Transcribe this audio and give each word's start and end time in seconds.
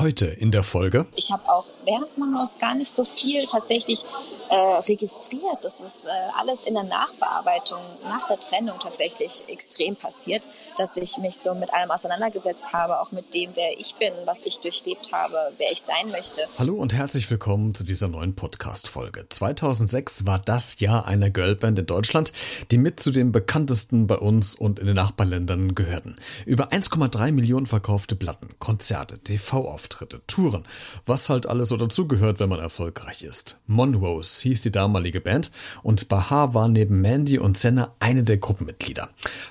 Heute 0.00 0.24
in 0.24 0.50
der 0.50 0.62
Folge. 0.62 1.04
Ich 1.14 1.30
habe 1.30 1.46
auch 1.52 1.66
während 1.84 2.16
Monos 2.16 2.58
gar 2.58 2.74
nicht 2.74 2.90
so 2.90 3.04
viel 3.04 3.46
tatsächlich 3.46 4.02
äh, 4.50 4.56
registriert. 4.56 5.58
Das 5.62 5.80
ist 5.80 6.06
äh, 6.06 6.10
alles 6.38 6.64
in 6.64 6.74
der 6.74 6.82
Nachbearbeitung, 6.82 7.78
nach 8.08 8.26
der 8.28 8.38
Trennung 8.38 8.76
tatsächlich 8.82 9.44
extrem 9.48 9.96
passiert, 9.96 10.48
dass 10.76 10.96
ich 10.96 11.18
mich 11.18 11.36
so 11.36 11.54
mit 11.54 11.72
allem 11.72 11.90
auseinandergesetzt 11.90 12.72
habe, 12.72 13.00
auch 13.00 13.12
mit 13.12 13.34
dem, 13.34 13.50
wer 13.54 13.78
ich 13.78 13.94
bin, 13.94 14.12
was 14.24 14.44
ich 14.44 14.60
durchlebt 14.60 15.12
habe, 15.12 15.52
wer 15.58 15.70
ich 15.70 15.80
sein 15.80 16.10
möchte. 16.10 16.42
Hallo 16.58 16.74
und 16.74 16.92
herzlich 16.92 17.30
willkommen 17.30 17.74
zu 17.74 17.84
dieser 17.84 18.08
neuen 18.08 18.34
Podcast-Folge. 18.34 19.26
2006 19.28 20.26
war 20.26 20.38
das 20.38 20.80
Jahr 20.80 21.06
einer 21.06 21.30
Girlband 21.30 21.78
in 21.78 21.86
Deutschland, 21.86 22.32
die 22.70 22.78
mit 22.78 23.00
zu 23.00 23.12
den 23.12 23.32
bekanntesten 23.32 24.06
bei 24.06 24.16
uns 24.16 24.54
und 24.54 24.78
in 24.78 24.86
den 24.86 24.96
Nachbarländern 24.96 25.74
gehörten. 25.74 26.16
Über 26.44 26.72
1,3 26.72 27.30
Millionen 27.32 27.66
verkaufte 27.66 28.16
Platten, 28.16 28.48
Konzerte, 28.58 29.20
TV-Auftritte, 29.20 30.22
Touren, 30.26 30.64
was 31.06 31.28
halt 31.28 31.46
alles 31.46 31.68
so 31.68 31.76
dazugehört, 31.76 32.40
wenn 32.40 32.48
man 32.48 32.60
erfolgreich 32.60 33.22
ist. 33.22 33.60
Monrose 33.66 34.39
hieß 34.40 34.62
die 34.62 34.72
damalige 34.72 35.20
Band 35.20 35.50
und 35.82 36.08
Bahar 36.08 36.54
war 36.54 36.68
neben 36.68 37.00
Mandy 37.00 37.38
und 37.38 37.56
Senna 37.58 37.94
eine 38.00 38.24
der 38.24 38.38
Gruppenmitglieder. 38.38 39.08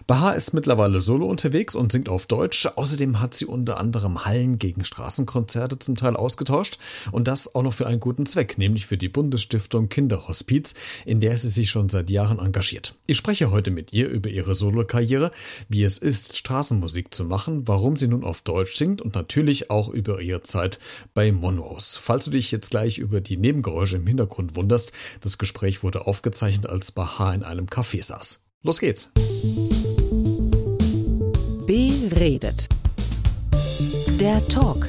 Bahar 0.08 0.36
ist 0.36 0.54
mittlerweile 0.54 1.00
solo 1.00 1.28
unterwegs 1.28 1.76
und 1.76 1.92
singt 1.92 2.10
auf 2.10 2.26
Deutsch. 2.26 2.66
Außerdem 2.66 3.20
hat 3.20 3.34
sie 3.34 3.46
unter 3.46 3.80
anderem 3.80 4.26
Hallen 4.26 4.60
gegen 4.60 4.84
Straßenkonzerte 4.84 5.80
zum 5.80 5.96
Teil 5.96 6.16
ausgetauscht 6.16 6.78
und 7.12 7.28
das 7.28 7.54
auch 7.56 7.64
noch 7.64 7.74
für 7.74 7.88
einen 7.88 8.00
guten 8.00 8.26
Zweck, 8.26 8.58
nämlich 8.58 8.86
für 8.86 8.98
die 8.98 9.10
Bundesstiftung 9.10 9.90
Kinderhospiz, 9.90 10.74
in 11.06 11.20
der 11.20 11.38
sie 11.38 11.50
sich 11.50 11.70
schon 11.70 11.90
seit 11.90 12.10
Jahren 12.10 12.40
engagiert. 12.40 12.96
Ich 13.08 13.18
spreche 13.18 13.52
heute 13.52 13.72
mit 13.72 13.94
ihr 13.94 14.08
über 14.10 14.30
ihre 14.30 14.56
Solokarriere, 14.56 15.32
wie 15.68 15.84
es 15.84 15.98
ist, 15.98 16.38
Straßenmusik 16.38 17.14
zu 17.14 17.26
machen, 17.26 17.68
warum 17.68 17.98
sie 17.98 18.08
nun 18.08 18.24
auf 18.24 18.42
Deutsch 18.42 18.76
singt 18.76 19.02
und 19.02 19.16
natürlich 19.16 19.70
auch 19.70 19.90
über 19.90 20.22
ihre 20.22 20.42
Zeit 20.42 20.80
bei 21.14 21.32
Monrose. 21.32 22.00
Falls 22.02 22.26
du 22.26 22.32
dich 22.32 22.52
jetzt 22.52 22.72
gleich 22.72 22.98
über 22.98 23.22
die 23.22 23.38
Nebengeräusche 23.38 23.98
im 23.98 24.08
Hintergrund 24.08 24.56
wunderst, 24.56 24.79
erinnerst, 24.80 24.92
das 25.22 25.38
Gespräch 25.38 25.84
wurde 25.84 26.08
aufgezeichnet, 26.08 26.68
als 26.68 26.92
Baha 26.92 27.34
in 27.34 27.44
einem 27.44 27.66
Café 27.66 28.04
saß. 28.04 28.44
Los 28.64 28.80
geht's. 28.80 29.12
Beredet. 31.66 32.68
Der 34.20 34.46
Talk 34.48 34.88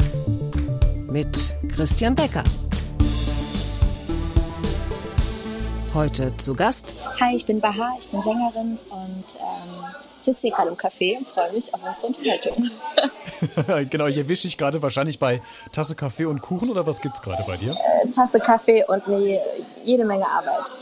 mit 1.08 1.56
Christian 1.68 2.14
Becker. 2.14 2.44
Heute 5.92 6.36
zu 6.36 6.55
Gast. 6.55 6.94
Hi, 7.20 7.36
ich 7.36 7.46
bin 7.46 7.61
Baha, 7.61 7.91
ich 8.00 8.08
bin 8.08 8.22
Sängerin 8.22 8.78
und 8.91 9.24
ähm, 9.41 9.84
sitze 10.22 10.46
hier 10.46 10.56
gerade 10.56 10.70
im 10.70 10.77
Café 10.77 11.16
und 11.18 11.27
freue 11.27 11.52
mich 11.52 11.72
auf 11.74 11.83
unsere 11.83 12.06
Unterhaltung. 12.06 12.70
genau, 13.91 14.06
ich 14.06 14.16
erwische 14.16 14.42
dich 14.42 14.56
gerade 14.56 14.83
wahrscheinlich 14.83 15.18
bei 15.18 15.42
Tasse 15.72 15.94
Kaffee 15.94 16.27
und 16.27 16.41
Kuchen 16.41 16.70
oder 16.70 16.86
was 16.86 17.00
gibt 17.00 17.16
es 17.16 17.22
gerade 17.22 17.42
bei 17.46 17.56
dir? 17.56 17.72
Äh, 17.72 18.08
Tasse 18.11 18.38
Kaffee 18.38 18.84
und 18.86 19.06
nee, 19.08 19.41
jede 19.84 20.05
Menge 20.05 20.27
Arbeit. 20.27 20.81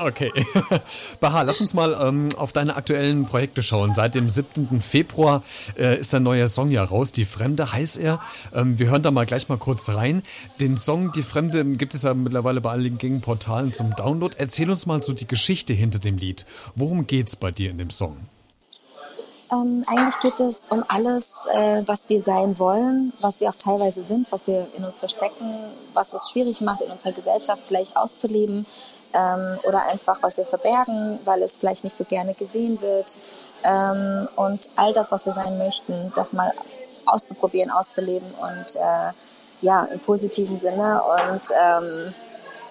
Okay. 0.00 0.32
Baha, 1.20 1.42
lass 1.42 1.60
uns 1.60 1.74
mal 1.74 1.96
ähm, 2.00 2.28
auf 2.36 2.52
deine 2.52 2.76
aktuellen 2.76 3.26
Projekte 3.26 3.62
schauen. 3.62 3.94
Seit 3.94 4.14
dem 4.14 4.28
7. 4.28 4.80
Februar 4.80 5.42
äh, 5.78 5.98
ist 5.98 6.14
ein 6.14 6.22
neuer 6.22 6.48
Song 6.48 6.70
ja 6.70 6.84
raus. 6.84 7.12
Die 7.12 7.24
Fremde 7.24 7.72
heißt 7.72 7.98
er. 7.98 8.20
Ähm, 8.54 8.78
wir 8.78 8.90
hören 8.90 9.02
da 9.02 9.10
mal 9.10 9.26
gleich 9.26 9.48
mal 9.48 9.58
kurz 9.58 9.88
rein. 9.90 10.22
Den 10.60 10.76
Song 10.76 11.12
Die 11.12 11.22
Fremde 11.22 11.64
gibt 11.64 11.94
es 11.94 12.02
ja 12.02 12.14
mittlerweile 12.14 12.60
bei 12.60 12.70
allen 12.70 12.98
gängigen 12.98 13.20
Portalen 13.20 13.72
zum 13.72 13.94
Download. 13.94 14.34
Erzähl 14.38 14.70
uns 14.70 14.86
mal 14.86 15.02
so 15.02 15.12
die 15.12 15.28
Geschichte 15.28 15.72
hinter 15.72 15.98
dem 15.98 16.18
Lied. 16.18 16.46
Worum 16.74 17.06
geht's 17.06 17.36
bei 17.36 17.50
dir 17.50 17.70
in 17.70 17.78
dem 17.78 17.90
Song? 17.90 18.16
Ähm, 19.54 19.84
eigentlich 19.86 20.18
geht 20.20 20.40
es 20.40 20.64
um 20.70 20.84
alles, 20.88 21.46
äh, 21.52 21.82
was 21.86 22.08
wir 22.08 22.22
sein 22.22 22.58
wollen, 22.58 23.12
was 23.20 23.40
wir 23.40 23.48
auch 23.50 23.54
teilweise 23.54 24.02
sind, 24.02 24.30
was 24.32 24.46
wir 24.46 24.66
in 24.76 24.84
uns 24.84 24.98
verstecken, 24.98 25.54
was 25.92 26.12
es 26.14 26.30
schwierig 26.30 26.60
macht, 26.62 26.80
in 26.80 26.90
unserer 26.90 27.12
Gesellschaft 27.12 27.62
vielleicht 27.66 27.96
auszuleben 27.96 28.66
ähm, 29.12 29.58
oder 29.62 29.86
einfach, 29.86 30.22
was 30.22 30.38
wir 30.38 30.44
verbergen, 30.44 31.18
weil 31.24 31.42
es 31.42 31.56
vielleicht 31.56 31.84
nicht 31.84 31.96
so 31.96 32.04
gerne 32.04 32.34
gesehen 32.34 32.80
wird. 32.80 33.20
Ähm, 33.62 34.28
und 34.36 34.70
all 34.76 34.92
das, 34.92 35.12
was 35.12 35.26
wir 35.26 35.32
sein 35.32 35.58
möchten, 35.58 36.12
das 36.16 36.32
mal 36.32 36.52
auszuprobieren, 37.06 37.70
auszuleben 37.70 38.28
und 38.40 38.76
äh, 38.76 39.12
ja, 39.60 39.84
im 39.84 40.00
positiven 40.00 40.58
Sinne. 40.58 41.00
Und 41.02 41.42
ähm, 41.58 42.14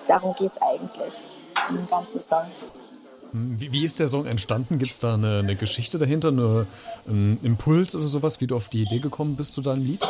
darum 0.07 0.33
geht 0.35 0.51
es 0.51 0.61
eigentlich 0.61 1.23
im 1.69 1.87
ganzen 1.87 2.21
Song. 2.21 2.45
Wie, 3.33 3.71
wie 3.71 3.83
ist 3.83 3.99
der 3.99 4.07
Song 4.07 4.27
entstanden? 4.27 4.77
Gibt 4.77 4.91
es 4.91 4.99
da 4.99 5.15
eine, 5.15 5.39
eine, 5.39 5.55
Geschichte 5.55 5.97
dahinter, 5.97 6.27
eine, 6.29 6.67
einen 7.07 7.39
Impuls 7.41 7.95
oder 7.95 8.05
sowas, 8.05 8.39
wie 8.41 8.47
du 8.47 8.55
auf 8.55 8.69
die 8.69 8.83
Idee 8.83 8.99
gekommen 8.99 9.35
bist 9.35 9.53
zu 9.53 9.61
deinem 9.61 9.83
Lied? 9.83 10.01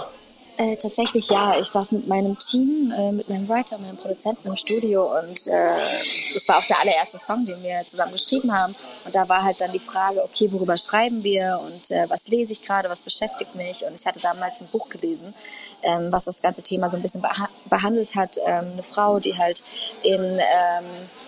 Äh, 0.56 0.76
tatsächlich 0.78 1.30
ja. 1.30 1.58
Ich 1.60 1.68
saß 1.68 1.94
mit 1.94 2.08
meinem 2.08 2.38
Team, 2.38 2.94
äh, 2.96 3.12
mit 3.12 3.28
meinem 3.28 3.50
Writer, 3.50 3.78
meinem 3.80 3.98
Produzenten 3.98 4.48
im 4.48 4.56
Studio 4.56 5.18
und 5.20 5.48
äh, 5.48 5.70
das 6.34 6.48
war 6.48 6.58
auch 6.58 6.66
der 6.66 6.80
allererste 6.80 7.18
Song, 7.18 7.44
den 7.46 7.62
wir 7.64 7.80
zusammen 7.82 8.12
geschrieben 8.12 8.54
haben. 8.54 8.76
Und 9.06 9.16
da 9.16 9.28
war 9.28 9.44
halt 9.44 9.60
dann 9.62 9.72
die 9.72 9.80
Frage, 9.80 10.24
okay, 10.24 10.52
worüber 10.52 10.78
schreiben 10.78 11.24
wir 11.24 11.60
und 11.66 11.90
äh, 11.90 12.08
was 12.08 12.28
lese 12.28 12.54
ich 12.54 12.62
gerade, 12.62 12.88
was 12.88 13.02
beschäftigt 13.02 13.56
mich? 13.56 13.84
Und 13.84 14.00
ich 14.00 14.06
hatte 14.06 14.20
damals 14.20 14.62
ein 14.62 14.68
Buch 14.68 14.90
gelesen, 14.90 15.34
ähm, 15.82 16.12
was 16.12 16.26
das 16.26 16.42
ganze 16.42 16.62
Thema 16.62 16.88
so 16.88 16.98
ein 16.98 17.02
bisschen 17.02 17.22
beha 17.22 17.50
behandelt 17.66 18.16
hat. 18.16 18.38
Ähm, 18.46 18.74
eine 18.74 18.84
Frau, 18.84 19.20
die 19.20 19.36
halt 19.36 19.64
in 20.04 20.22
ähm, 20.22 20.86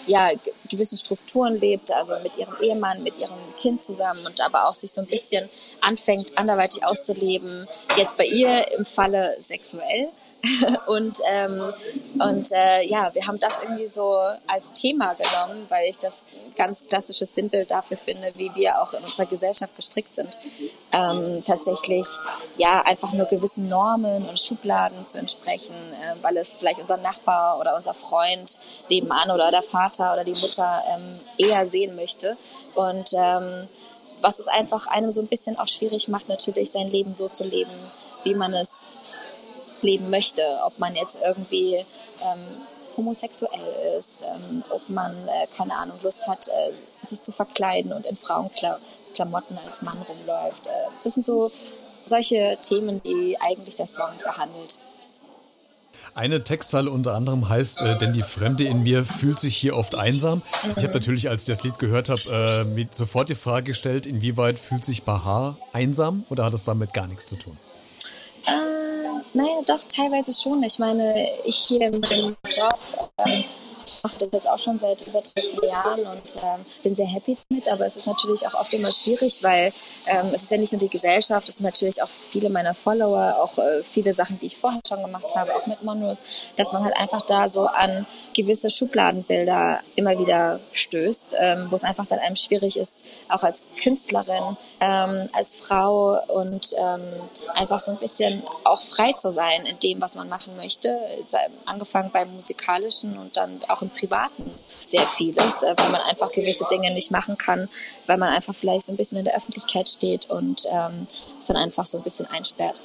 ja, 0.07 0.29
gewissen 0.69 0.97
Strukturen 0.97 1.59
lebt, 1.59 1.91
also 1.91 2.13
mit 2.21 2.37
ihrem 2.37 2.55
Ehemann, 2.61 3.01
mit 3.03 3.17
ihrem 3.17 3.33
Kind 3.57 3.81
zusammen 3.81 4.25
und 4.25 4.43
aber 4.45 4.67
auch 4.67 4.73
sich 4.73 4.91
so 4.91 5.01
ein 5.01 5.07
bisschen 5.07 5.49
anfängt, 5.81 6.37
anderweitig 6.37 6.83
auszuleben. 6.83 7.67
Jetzt 7.97 8.17
bei 8.17 8.25
ihr 8.25 8.71
im 8.77 8.85
Falle 8.85 9.14
sexuell. 9.37 10.09
und 10.87 11.19
ähm, 11.31 11.73
und 12.19 12.51
äh, 12.51 12.83
ja, 12.85 13.13
wir 13.13 13.25
haben 13.25 13.39
das 13.39 13.63
irgendwie 13.63 13.87
so 13.87 14.15
als 14.47 14.73
Thema 14.73 15.13
genommen, 15.13 15.65
weil 15.69 15.89
ich 15.89 15.97
das 15.97 16.23
ganz 16.55 16.87
klassisches 16.87 17.33
Sinnbild 17.33 17.71
dafür 17.71 17.97
finde, 17.97 18.31
wie 18.35 18.53
wir 18.55 18.81
auch 18.81 18.93
in 18.93 18.99
unserer 18.99 19.25
Gesellschaft 19.25 19.75
gestrickt 19.75 20.13
sind. 20.13 20.37
Ähm, 20.91 21.43
tatsächlich 21.45 22.05
ja 22.57 22.81
einfach 22.81 23.11
nur 23.13 23.25
gewissen 23.25 23.69
Normen 23.69 24.27
und 24.29 24.39
Schubladen 24.39 25.05
zu 25.07 25.17
entsprechen, 25.17 25.75
äh, 25.75 26.15
weil 26.21 26.37
es 26.37 26.57
vielleicht 26.57 26.79
unser 26.79 26.97
Nachbar 26.97 27.59
oder 27.59 27.75
unser 27.75 27.93
Freund 27.93 28.59
nebenan 28.89 29.31
oder 29.31 29.51
der 29.51 29.63
Vater 29.63 30.13
oder 30.13 30.23
die 30.23 30.39
Mutter 30.39 30.81
ähm, 30.95 31.19
eher 31.37 31.65
sehen 31.65 31.95
möchte. 31.95 32.37
Und 32.75 33.09
ähm, 33.13 33.67
was 34.21 34.39
es 34.39 34.47
einfach 34.47 34.87
einem 34.87 35.11
so 35.11 35.21
ein 35.21 35.27
bisschen 35.27 35.57
auch 35.59 35.67
schwierig 35.67 36.07
macht, 36.07 36.29
natürlich 36.29 36.71
sein 36.71 36.87
Leben 36.87 37.13
so 37.13 37.27
zu 37.27 37.43
leben, 37.43 37.71
wie 38.25 38.35
man 38.35 38.53
es 38.53 38.87
leben 39.81 40.09
möchte. 40.09 40.41
Ob 40.65 40.77
man 40.79 40.95
jetzt 40.95 41.17
irgendwie 41.25 41.75
ähm, 41.75 42.39
homosexuell 42.97 43.95
ist, 43.97 44.21
ähm, 44.23 44.63
ob 44.69 44.89
man, 44.89 45.11
äh, 45.11 45.47
keine 45.55 45.75
Ahnung, 45.75 45.97
Lust 46.03 46.27
hat, 46.27 46.47
äh, 46.47 47.05
sich 47.05 47.21
zu 47.21 47.31
verkleiden 47.31 47.93
und 47.93 48.05
in 48.05 48.15
Frauenklamotten 48.15 49.57
als 49.65 49.81
Mann 49.81 49.97
rumläuft. 50.01 50.67
Äh, 50.67 50.71
das 51.03 51.13
sind 51.13 51.25
so 51.25 51.51
solche 52.05 52.57
Themen, 52.61 53.01
die 53.03 53.37
eigentlich 53.39 53.75
der 53.75 53.87
Song 53.87 54.11
behandelt. 54.23 54.79
Eine 56.13 56.45
Textzeile 56.45 56.91
unter 56.91 57.13
anderem 57.13 57.49
heißt, 57.49 57.81
äh, 57.81 57.97
denn 57.97 58.13
die 58.13 58.23
Fremde 58.23 58.63
in 58.63 58.83
mir 58.83 59.03
fühlt 59.03 59.37
sich 59.37 59.57
hier 59.57 59.75
oft 59.75 59.95
einsam. 59.95 60.41
Ich 60.77 60.83
habe 60.83 60.93
natürlich, 60.93 61.27
als 61.27 61.41
ich 61.41 61.47
das 61.47 61.63
Lied 61.63 61.77
gehört 61.77 62.07
habe, 62.07 62.65
äh, 62.77 62.85
sofort 62.91 63.27
die 63.27 63.35
Frage 63.35 63.65
gestellt, 63.65 64.05
inwieweit 64.05 64.57
fühlt 64.57 64.85
sich 64.85 65.03
Bahar 65.03 65.57
einsam 65.73 66.23
oder 66.29 66.45
hat 66.45 66.53
es 66.53 66.63
damit 66.63 66.93
gar 66.93 67.07
nichts 67.07 67.27
zu 67.27 67.35
tun? 67.35 67.57
Naja, 69.33 69.61
doch, 69.67 69.83
teilweise 69.87 70.31
schon. 70.33 70.63
Ich 70.63 70.79
meine, 70.79 71.27
ich 71.43 71.57
hier 71.67 71.81
in 71.81 71.99
meinem 71.99 72.37
Job 72.49 72.79
ähm, 73.85 73.99
mache 74.03 74.17
das 74.19 74.29
jetzt 74.31 74.47
auch 74.47 74.59
schon 74.59 74.79
seit 74.79 75.07
über 75.07 75.21
13 75.21 75.59
Jahren 75.63 75.99
und 76.01 76.35
ähm, 76.37 76.65
bin 76.83 76.95
sehr 76.95 77.07
happy 77.07 77.37
damit. 77.49 77.69
Aber 77.69 77.85
es 77.85 77.95
ist 77.95 78.07
natürlich 78.07 78.45
auch 78.47 78.53
oft 78.53 78.73
immer 78.73 78.91
schwierig, 78.91 79.43
weil 79.43 79.71
ähm, 80.07 80.31
es 80.33 80.43
ist 80.43 80.51
ja 80.51 80.57
nicht 80.57 80.73
nur 80.73 80.79
die 80.79 80.89
Gesellschaft, 80.89 81.47
es 81.49 81.57
sind 81.57 81.65
natürlich 81.65 82.01
auch 82.01 82.07
viele 82.07 82.49
meiner 82.49 82.73
Follower, 82.73 83.37
auch 83.39 83.57
äh, 83.57 83.83
viele 83.83 84.13
Sachen, 84.13 84.39
die 84.39 84.47
ich 84.47 84.57
vorher 84.57 84.81
schon 84.87 85.01
gemacht 85.01 85.35
habe, 85.35 85.55
auch 85.55 85.65
mit 85.67 85.83
Monros, 85.83 86.21
dass 86.57 86.73
man 86.73 86.83
halt 86.83 86.95
einfach 86.97 87.25
da 87.25 87.49
so 87.49 87.65
an 87.67 88.05
gewisse 88.33 88.69
Schubladenbilder 88.69 89.79
immer 89.95 90.17
wieder 90.19 90.59
stößt, 90.71 91.37
ähm, 91.39 91.67
wo 91.69 91.75
es 91.75 91.83
einfach 91.83 92.05
dann 92.05 92.19
einem 92.19 92.35
schwierig 92.35 92.77
ist, 92.77 93.05
auch 93.29 93.43
als 93.43 93.63
Künstlerin, 93.81 94.57
ähm, 94.81 95.27
als 95.33 95.55
Frau 95.55 96.19
und 96.27 96.73
ähm, 96.77 97.01
einfach 97.53 97.79
so 97.79 97.91
ein 97.91 97.97
bisschen 97.97 98.43
auch 98.63 98.81
frei 98.81 99.13
zu 99.13 99.31
sein 99.31 99.65
in 99.65 99.79
dem, 99.79 100.01
was 100.01 100.15
man 100.15 100.29
machen 100.29 100.55
möchte. 100.57 100.97
Angefangen 101.65 102.11
beim 102.11 102.33
musikalischen 102.33 103.17
und 103.17 103.37
dann 103.37 103.59
auch 103.67 103.74
im 103.81 103.89
privaten 103.89 104.51
sehr 104.87 105.05
vieles, 105.07 105.63
äh, 105.63 105.73
weil 105.77 105.89
man 105.91 106.01
einfach 106.01 106.31
gewisse 106.31 106.65
Dinge 106.69 106.93
nicht 106.93 107.11
machen 107.11 107.37
kann, 107.37 107.67
weil 108.07 108.17
man 108.17 108.29
einfach 108.29 108.53
vielleicht 108.53 108.85
so 108.85 108.93
ein 108.93 108.97
bisschen 108.97 109.17
in 109.17 109.25
der 109.25 109.35
Öffentlichkeit 109.35 109.89
steht 109.89 110.29
und 110.29 110.65
ähm, 110.71 111.07
es 111.39 111.45
dann 111.45 111.57
einfach 111.57 111.85
so 111.85 111.97
ein 111.97 112.03
bisschen 112.03 112.27
einsperrt. 112.27 112.83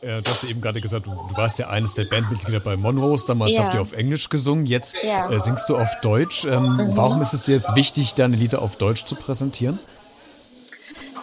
Äh, 0.00 0.22
du 0.22 0.30
hast 0.30 0.44
eben 0.44 0.60
gerade 0.60 0.80
gesagt, 0.80 1.06
du, 1.06 1.10
du, 1.10 1.36
warst 1.36 1.58
ja 1.58 1.68
eines 1.68 1.94
der 1.94 2.04
Bandmitglieder 2.04 2.60
bei 2.60 2.76
Monrose. 2.76 3.26
Damals 3.26 3.52
ja. 3.52 3.64
habt 3.64 3.74
ihr 3.74 3.82
auf 3.82 3.92
Englisch 3.92 4.28
gesungen. 4.28 4.66
Jetzt 4.66 4.96
ja. 5.02 5.30
äh, 5.30 5.40
singst 5.40 5.68
du 5.68 5.76
auf 5.76 6.00
Deutsch. 6.00 6.44
Ähm, 6.44 6.76
mhm. 6.76 6.96
Warum 6.96 7.20
ist 7.20 7.32
es 7.32 7.44
dir 7.44 7.54
jetzt 7.54 7.74
wichtig, 7.74 8.14
deine 8.14 8.36
Lieder 8.36 8.62
auf 8.62 8.76
Deutsch 8.76 9.04
zu 9.04 9.16
präsentieren? 9.16 9.78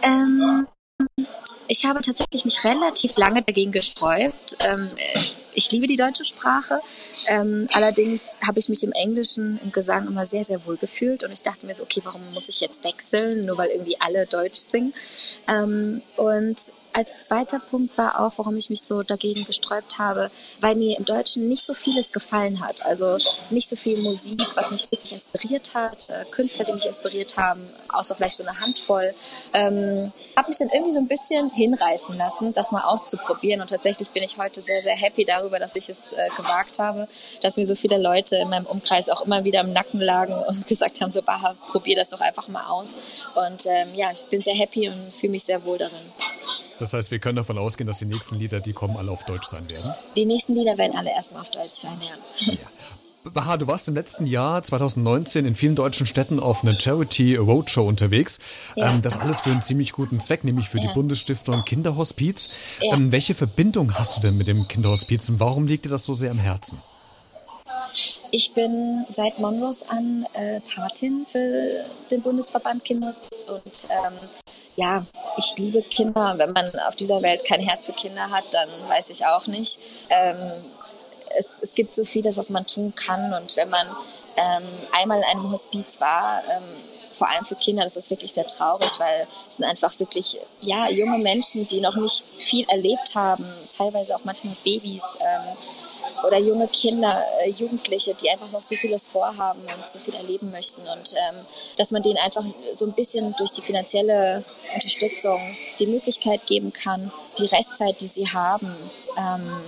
Ähm, 0.02 0.68
ich 1.68 1.86
habe 1.86 2.02
tatsächlich 2.02 2.46
mich 2.46 2.64
relativ 2.64 3.12
lange 3.16 3.44
dagegen 3.44 3.72
gesträubt. 3.72 4.58
Ähm, 4.60 4.90
ich 5.60 5.72
liebe 5.72 5.88
die 5.88 5.98
deutsche 5.98 6.24
Sprache. 6.24 6.80
Ähm, 7.28 7.68
allerdings 7.74 8.38
habe 8.48 8.60
ich 8.60 8.70
mich 8.70 8.82
im 8.84 8.94
Englischen, 8.94 9.60
im 9.62 9.74
Gesang 9.74 10.08
immer 10.08 10.26
sehr, 10.26 10.46
sehr 10.46 10.66
wohl 10.66 10.78
gefühlt. 10.78 11.24
Und 11.24 11.34
ich 11.34 11.44
dachte 11.44 11.66
mir 11.66 11.74
so, 11.74 11.84
okay, 11.84 12.00
warum 12.06 12.22
muss 12.34 12.48
ich 12.48 12.62
jetzt 12.62 12.86
wechseln, 12.86 13.46
nur 13.46 13.58
weil 13.58 13.70
irgendwie 13.70 14.00
alle 14.00 14.26
Deutsch 14.26 14.56
singen? 14.56 14.94
Ähm, 15.50 16.02
und 16.16 16.72
als 16.94 17.24
zweiter 17.24 17.60
Punkt 17.60 17.98
war 17.98 18.20
auch, 18.20 18.34
warum 18.38 18.58
ich 18.58 18.70
mich 18.70 18.82
so 18.82 19.04
dagegen 19.04 19.46
gesträubt 19.46 20.00
habe, 20.00 20.30
weil 20.62 20.76
mir 20.76 20.98
im 20.98 21.06
Deutschen 21.06 21.48
nicht 21.48 21.66
so 21.66 21.74
vieles 21.74 22.12
gefallen 22.12 22.60
hat. 22.62 22.86
Also 22.86 23.18
nicht 23.50 23.70
so 23.70 23.76
viel 23.76 24.02
Musik, 24.02 24.42
was 24.56 24.72
mich 24.72 24.92
wirklich 24.92 25.14
inspiriert 25.14 25.74
hat, 25.74 26.10
äh, 26.10 26.26
Künstler, 26.32 26.66
die 26.66 26.74
mich 26.74 26.86
inspiriert 26.86 27.38
haben, 27.38 27.62
außer 27.90 28.16
vielleicht 28.16 28.38
so 28.38 28.44
eine 28.44 28.60
Handvoll. 28.60 29.14
Ähm, 29.54 30.12
habe 30.36 30.48
mich 30.48 30.58
dann 30.58 30.70
irgendwie 30.70 30.92
so 30.92 31.00
ein 31.00 31.08
bisschen 31.08 31.52
hinreißen 31.52 32.18
lassen, 32.18 32.54
das 32.54 32.72
mal 32.72 32.84
auszuprobieren. 32.84 33.62
Und 33.62 33.70
tatsächlich 33.70 34.10
bin 34.10 34.24
ich 34.24 34.38
heute 34.38 34.62
sehr, 34.62 34.82
sehr 34.82 34.96
happy 34.96 35.26
darüber, 35.26 35.60
dass 35.60 35.76
ich 35.76 35.90
es 35.90 36.14
äh, 36.14 36.30
gewagt 36.38 36.80
habe, 36.80 37.08
dass 37.42 37.58
mir 37.58 37.68
so 37.68 37.76
viele 37.76 37.98
Leute 37.98 38.38
in 38.38 38.50
meinem 38.50 38.66
Umkreis 38.66 39.10
auch 39.10 39.22
immer 39.22 39.44
wieder 39.44 39.62
im 39.62 39.74
Nacken 39.74 40.00
lagen 40.00 40.34
und 40.34 40.68
gesagt 40.68 41.02
haben, 41.02 41.12
so, 41.12 41.22
Baha, 41.22 41.56
probier 41.68 41.96
das 41.96 42.10
doch 42.10 42.22
einfach 42.22 42.48
mal 42.48 42.66
aus. 42.66 42.96
Und 43.36 43.66
ähm, 43.66 43.94
ja, 43.94 44.12
ich 44.12 44.24
bin 44.26 44.42
sehr 44.42 44.56
happy 44.56 44.90
und 44.90 45.14
fühle 45.14 45.32
mich 45.32 45.44
sehr 45.44 45.64
wohl 45.66 45.78
darin. 45.78 45.94
Das 46.80 46.94
heißt, 46.94 47.12
wir 47.12 47.20
können 47.20 47.36
davon 47.36 47.58
ausgehen, 47.58 47.88
dass 47.88 48.00
die 48.00 48.06
nächsten 48.06 48.36
Lieder, 48.36 48.62
die 48.62 48.74
kommen, 48.74 48.96
alle 48.96 49.12
auf 49.12 49.26
Deutsch 49.26 49.48
sein 49.48 49.70
werden? 49.70 49.94
Die 50.16 50.26
nächsten 50.26 50.54
Lieder 50.54 50.78
werden 50.78 50.98
alle 50.98 51.12
erstmal 51.12 51.42
auf 51.42 51.52
Deutsch 51.52 51.72
sein, 51.72 51.98
ja. 52.02 52.54
ja. 52.54 52.60
Baha, 53.26 53.58
du 53.58 53.68
warst 53.68 53.88
im 53.90 53.96
letzten 53.96 54.26
Jahr 54.26 54.64
2019 54.64 55.46
in 55.46 55.54
vielen 55.54 55.76
deutschen 55.76 56.08
Städten 56.08 56.40
auf 56.40 56.64
einer 56.64 56.80
Charity 56.80 57.36
Roadshow 57.36 57.86
unterwegs. 57.86 58.40
Ja. 58.78 58.90
Ähm, 58.90 59.02
das 59.02 59.20
alles 59.20 59.42
für 59.42 59.52
einen 59.52 59.62
ziemlich 59.62 59.92
guten 59.92 60.22
Zweck, 60.22 60.46
nämlich 60.46 60.70
für 60.70 60.78
ja. 60.78 60.88
die 60.88 60.94
Bundesstiftung 60.94 61.64
Kinderhospiz. 61.66 62.52
Ja. 62.80 62.96
Ähm, 62.96 63.12
welche 63.12 63.36
Verbindung 63.36 63.94
hast 63.94 64.18
du 64.18 64.22
denn 64.22 64.38
mit 64.38 64.48
dem 64.48 64.68
Kinderhospiz 64.70 65.28
und 65.28 65.40
warum 65.42 65.68
liegt 65.68 65.84
dir 65.86 65.90
das 65.90 66.06
so 66.06 66.14
sehr 66.14 66.32
am 66.32 66.40
Herzen? 66.40 66.82
Ich 68.32 68.54
bin 68.54 69.06
seit 69.10 69.40
Monros 69.40 69.84
an 69.90 70.26
äh, 70.34 70.62
Patin 70.62 71.26
für 71.28 71.84
den 72.12 72.22
Bundesverband 72.22 72.86
Kinderhospiz 72.86 73.46
und 73.48 73.88
ähm, 73.90 74.30
ja, 74.80 75.06
ich 75.38 75.56
liebe 75.58 75.82
Kinder. 75.82 76.36
Wenn 76.38 76.52
man 76.52 76.66
auf 76.88 76.96
dieser 76.96 77.22
Welt 77.22 77.44
kein 77.46 77.60
Herz 77.60 77.86
für 77.86 77.94
Kinder 77.94 78.32
hat, 78.32 78.46
dann 78.52 78.70
weiß 78.88 79.10
ich 79.10 79.26
auch 79.26 79.46
nicht. 79.48 79.80
Ähm, 80.10 80.38
es, 81.38 81.62
es 81.62 81.76
gibt 81.76 81.94
so 81.94 82.06
vieles, 82.06 82.38
was 82.38 82.50
man 82.50 82.66
tun 82.66 82.94
kann. 82.96 83.34
Und 83.34 83.58
wenn 83.58 83.70
man 83.70 83.86
ähm, 84.38 84.64
einmal 84.94 85.18
in 85.18 85.26
einem 85.26 85.52
Hospiz 85.52 86.00
war, 86.00 86.42
ähm, 86.50 86.64
vor 87.10 87.30
allem 87.30 87.46
für 87.46 87.56
Kinder, 87.56 87.84
das 87.84 87.98
ist 87.98 88.10
wirklich 88.10 88.32
sehr 88.32 88.46
traurig, 88.48 89.00
weil 89.00 89.28
es 89.48 89.58
sind 89.58 89.66
einfach 89.66 89.98
wirklich 90.00 90.40
ja 90.62 90.90
junge 90.90 91.18
Menschen, 91.18 91.68
die 91.68 91.82
noch 91.82 91.96
nicht 91.96 92.26
viel 92.38 92.68
erlebt 92.70 93.16
haben, 93.16 93.46
teilweise 93.76 94.16
auch 94.16 94.24
manchmal 94.24 94.56
Babys 94.64 95.04
ähm, 95.20 96.26
oder 96.26 96.38
junge 96.38 96.68
Kinder, 96.68 97.24
äh, 97.42 97.50
Jugendliche, 97.50 98.14
die 98.16 98.30
einfach 98.30 98.52
noch 98.52 98.62
so 98.62 98.76
vieles 98.76 99.10
vorhaben 99.10 99.62
und 99.62 99.86
so 99.86 100.00
viel 100.00 100.16
erleben 100.16 100.52
möchten. 100.52 100.82
Und 100.82 101.14
ähm, 101.14 101.46
dass 101.78 101.92
man 101.92 102.04
denen 102.04 102.18
einfach 102.18 102.44
so 102.74 102.86
ein 102.86 102.94
bisschen 102.94 103.34
durch 103.38 103.52
die 103.52 103.62
finanzielle 103.62 104.44
Unterstützung 104.76 105.40
die 105.80 105.88
Möglichkeit 105.88 106.46
geben 106.46 106.74
kann, 106.74 107.12
die 107.38 107.46
Restzeit, 107.46 108.00
die 108.02 108.08
sie 108.08 108.28
haben, 108.28 108.68
ähm, 109.18 109.62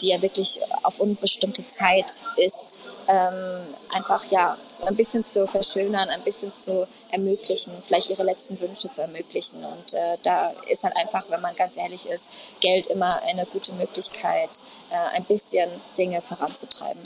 die 0.00 0.08
ja 0.08 0.22
wirklich 0.22 0.60
auf 0.82 1.00
unbestimmte 1.00 1.66
Zeit 1.66 2.22
ist, 2.36 2.80
ähm, 3.08 3.62
einfach 3.92 4.24
ja 4.30 4.56
ein 4.86 4.96
bisschen 4.96 5.24
zu 5.24 5.46
verschönern, 5.46 6.08
ein 6.08 6.22
bisschen 6.22 6.54
zu 6.54 6.86
ermöglichen, 7.10 7.74
vielleicht 7.82 8.10
ihre 8.10 8.22
letzten 8.22 8.58
Wünsche 8.60 8.90
zu 8.90 9.02
ermöglichen. 9.02 9.64
Und 9.64 9.94
äh, 9.94 10.16
da 10.22 10.50
ist 10.68 10.84
halt 10.84 10.96
einfach, 10.96 11.24
wenn 11.30 11.40
man 11.40 11.54
ganz 11.56 11.76
ehrlich 11.76 12.06
ist, 12.06 12.30
Geld 12.60 12.88
immer 12.88 13.22
eine 13.22 13.46
gute 13.46 13.72
Möglichkeit, 13.74 14.50
äh, 14.90 15.16
ein 15.16 15.24
bisschen 15.24 15.68
Dinge 15.96 16.20
voranzutreiben. 16.20 17.02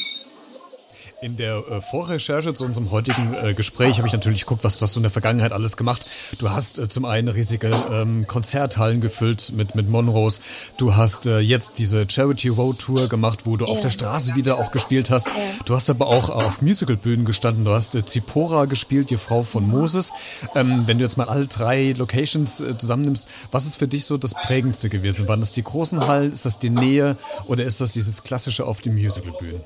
In 1.21 1.37
der 1.37 1.57
äh, 1.69 1.81
Vorrecherche 1.81 2.55
zu 2.55 2.65
unserem 2.65 2.93
heutigen 2.93 3.35
äh, 3.35 3.53
Gespräch 3.53 3.99
habe 3.99 4.07
ich 4.07 4.13
natürlich 4.13 4.43
geguckt, 4.43 4.63
was, 4.63 4.81
was 4.81 4.93
du 4.93 5.01
in 5.01 5.03
der 5.03 5.11
Vergangenheit 5.11 5.51
alles 5.51 5.77
gemacht. 5.77 6.01
Du 6.39 6.49
hast 6.49 6.79
äh, 6.79 6.89
zum 6.89 7.05
einen 7.05 7.27
riesige 7.27 7.73
ähm, 7.93 8.29
Konzerthallen 8.29 9.01
gefüllt 9.01 9.51
mit, 9.53 9.75
mit 9.75 9.91
Monrose. 9.91 10.41
Du 10.77 10.95
hast 10.95 11.27
äh, 11.27 11.41
jetzt 11.41 11.73
diese 11.79 12.09
Charity 12.09 12.51
Road 12.51 12.79
Tour 12.79 13.09
gemacht, 13.09 13.47
wo 13.47 13.57
du 13.57 13.65
ja. 13.65 13.73
auf 13.73 13.81
der 13.81 13.91
Straße 13.91 14.37
wieder 14.37 14.59
auch 14.59 14.71
gespielt 14.71 15.11
hast. 15.11 15.27
Ja. 15.27 15.33
Du 15.65 15.75
hast 15.75 15.91
aber 15.91 16.07
auch 16.07 16.31
auf 16.31 16.63
Musicalbühnen 16.63 17.25
gestanden. 17.25 17.65
Du 17.65 17.73
hast 17.73 17.97
äh, 17.97 18.07
Zipora 18.07 18.67
gespielt, 18.67 19.11
die 19.11 19.17
Frau 19.17 19.43
von 19.43 19.69
Moses. 19.69 20.13
Ähm, 20.55 20.85
wenn 20.87 20.99
du 20.99 21.05
jetzt 21.05 21.17
mal 21.17 21.29
alle 21.29 21.49
drei 21.49 21.97
Locations 21.99 22.61
äh, 22.61 22.79
zusammennimmst, 22.79 23.29
was 23.51 23.67
ist 23.67 23.75
für 23.75 23.89
dich 23.89 24.05
so 24.05 24.19
das 24.19 24.35
Prägendste 24.35 24.89
gewesen? 24.89 25.27
Waren 25.27 25.41
das 25.41 25.53
die 25.53 25.65
großen 25.65 26.07
Hallen? 26.07 26.33
Ist 26.33 26.47
das 26.47 26.61
die 26.61 26.71
Nähe? 26.71 27.17
Oder 27.49 27.65
ist 27.65 27.81
das 27.81 27.91
dieses 27.91 28.23
klassische 28.23 28.65
auf 28.65 28.83
die 28.83 28.91
Musicalbühnen? 28.91 29.63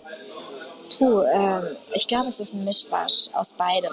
Puh, 0.98 1.22
ähm, 1.22 1.64
ich 1.92 2.06
glaube, 2.06 2.28
es 2.28 2.40
ist 2.40 2.54
ein 2.54 2.64
Mischwasch 2.64 3.30
aus 3.34 3.54
beidem. 3.54 3.92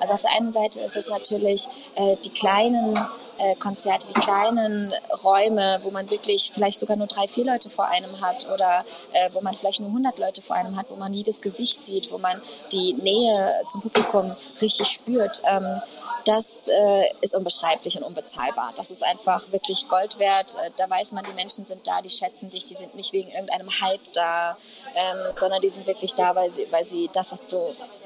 Also 0.00 0.14
auf 0.14 0.20
der 0.20 0.32
einen 0.32 0.52
Seite 0.52 0.80
ist 0.80 0.96
es 0.96 1.08
natürlich 1.08 1.68
äh, 1.94 2.16
die 2.24 2.30
kleinen 2.30 2.94
äh, 3.38 3.54
Konzerte, 3.56 4.08
die 4.08 4.20
kleinen 4.20 4.92
Räume, 5.22 5.78
wo 5.82 5.90
man 5.90 6.10
wirklich 6.10 6.50
vielleicht 6.52 6.78
sogar 6.78 6.96
nur 6.96 7.06
drei, 7.06 7.28
vier 7.28 7.44
Leute 7.44 7.68
vor 7.68 7.86
einem 7.86 8.20
hat 8.20 8.46
oder 8.52 8.84
äh, 9.12 9.30
wo 9.32 9.40
man 9.40 9.54
vielleicht 9.54 9.80
nur 9.80 9.88
100 9.90 10.18
Leute 10.18 10.42
vor 10.42 10.56
einem 10.56 10.76
hat, 10.76 10.86
wo 10.88 10.96
man 10.96 11.12
jedes 11.12 11.40
Gesicht 11.40 11.84
sieht, 11.84 12.10
wo 12.10 12.18
man 12.18 12.40
die 12.72 12.94
Nähe 12.94 13.62
zum 13.66 13.82
Publikum 13.82 14.32
richtig 14.60 14.88
spürt. 14.88 15.42
Ähm, 15.46 15.80
das 16.24 16.68
äh, 16.68 17.04
ist 17.20 17.34
unbeschreiblich 17.34 17.96
und 17.96 18.04
unbezahlbar. 18.04 18.72
Das 18.76 18.90
ist 18.90 19.04
einfach 19.04 19.52
wirklich 19.52 19.88
Gold 19.88 20.18
wert. 20.18 20.56
Äh, 20.56 20.70
da 20.76 20.88
weiß 20.88 21.12
man, 21.12 21.24
die 21.24 21.32
Menschen 21.32 21.64
sind 21.64 21.86
da, 21.86 22.00
die 22.02 22.10
schätzen 22.10 22.50
dich, 22.50 22.64
die 22.64 22.74
sind 22.74 22.94
nicht 22.94 23.12
wegen 23.12 23.30
irgendeinem 23.30 23.68
Hype 23.80 24.12
da, 24.12 24.56
ähm, 24.94 25.34
sondern 25.38 25.60
die 25.60 25.70
sind 25.70 25.86
wirklich 25.86 26.14
da, 26.14 26.34
weil 26.34 26.50
sie, 26.50 26.70
weil 26.70 26.84
sie 26.84 27.10
das, 27.12 27.32
was 27.32 27.46
du 27.46 27.58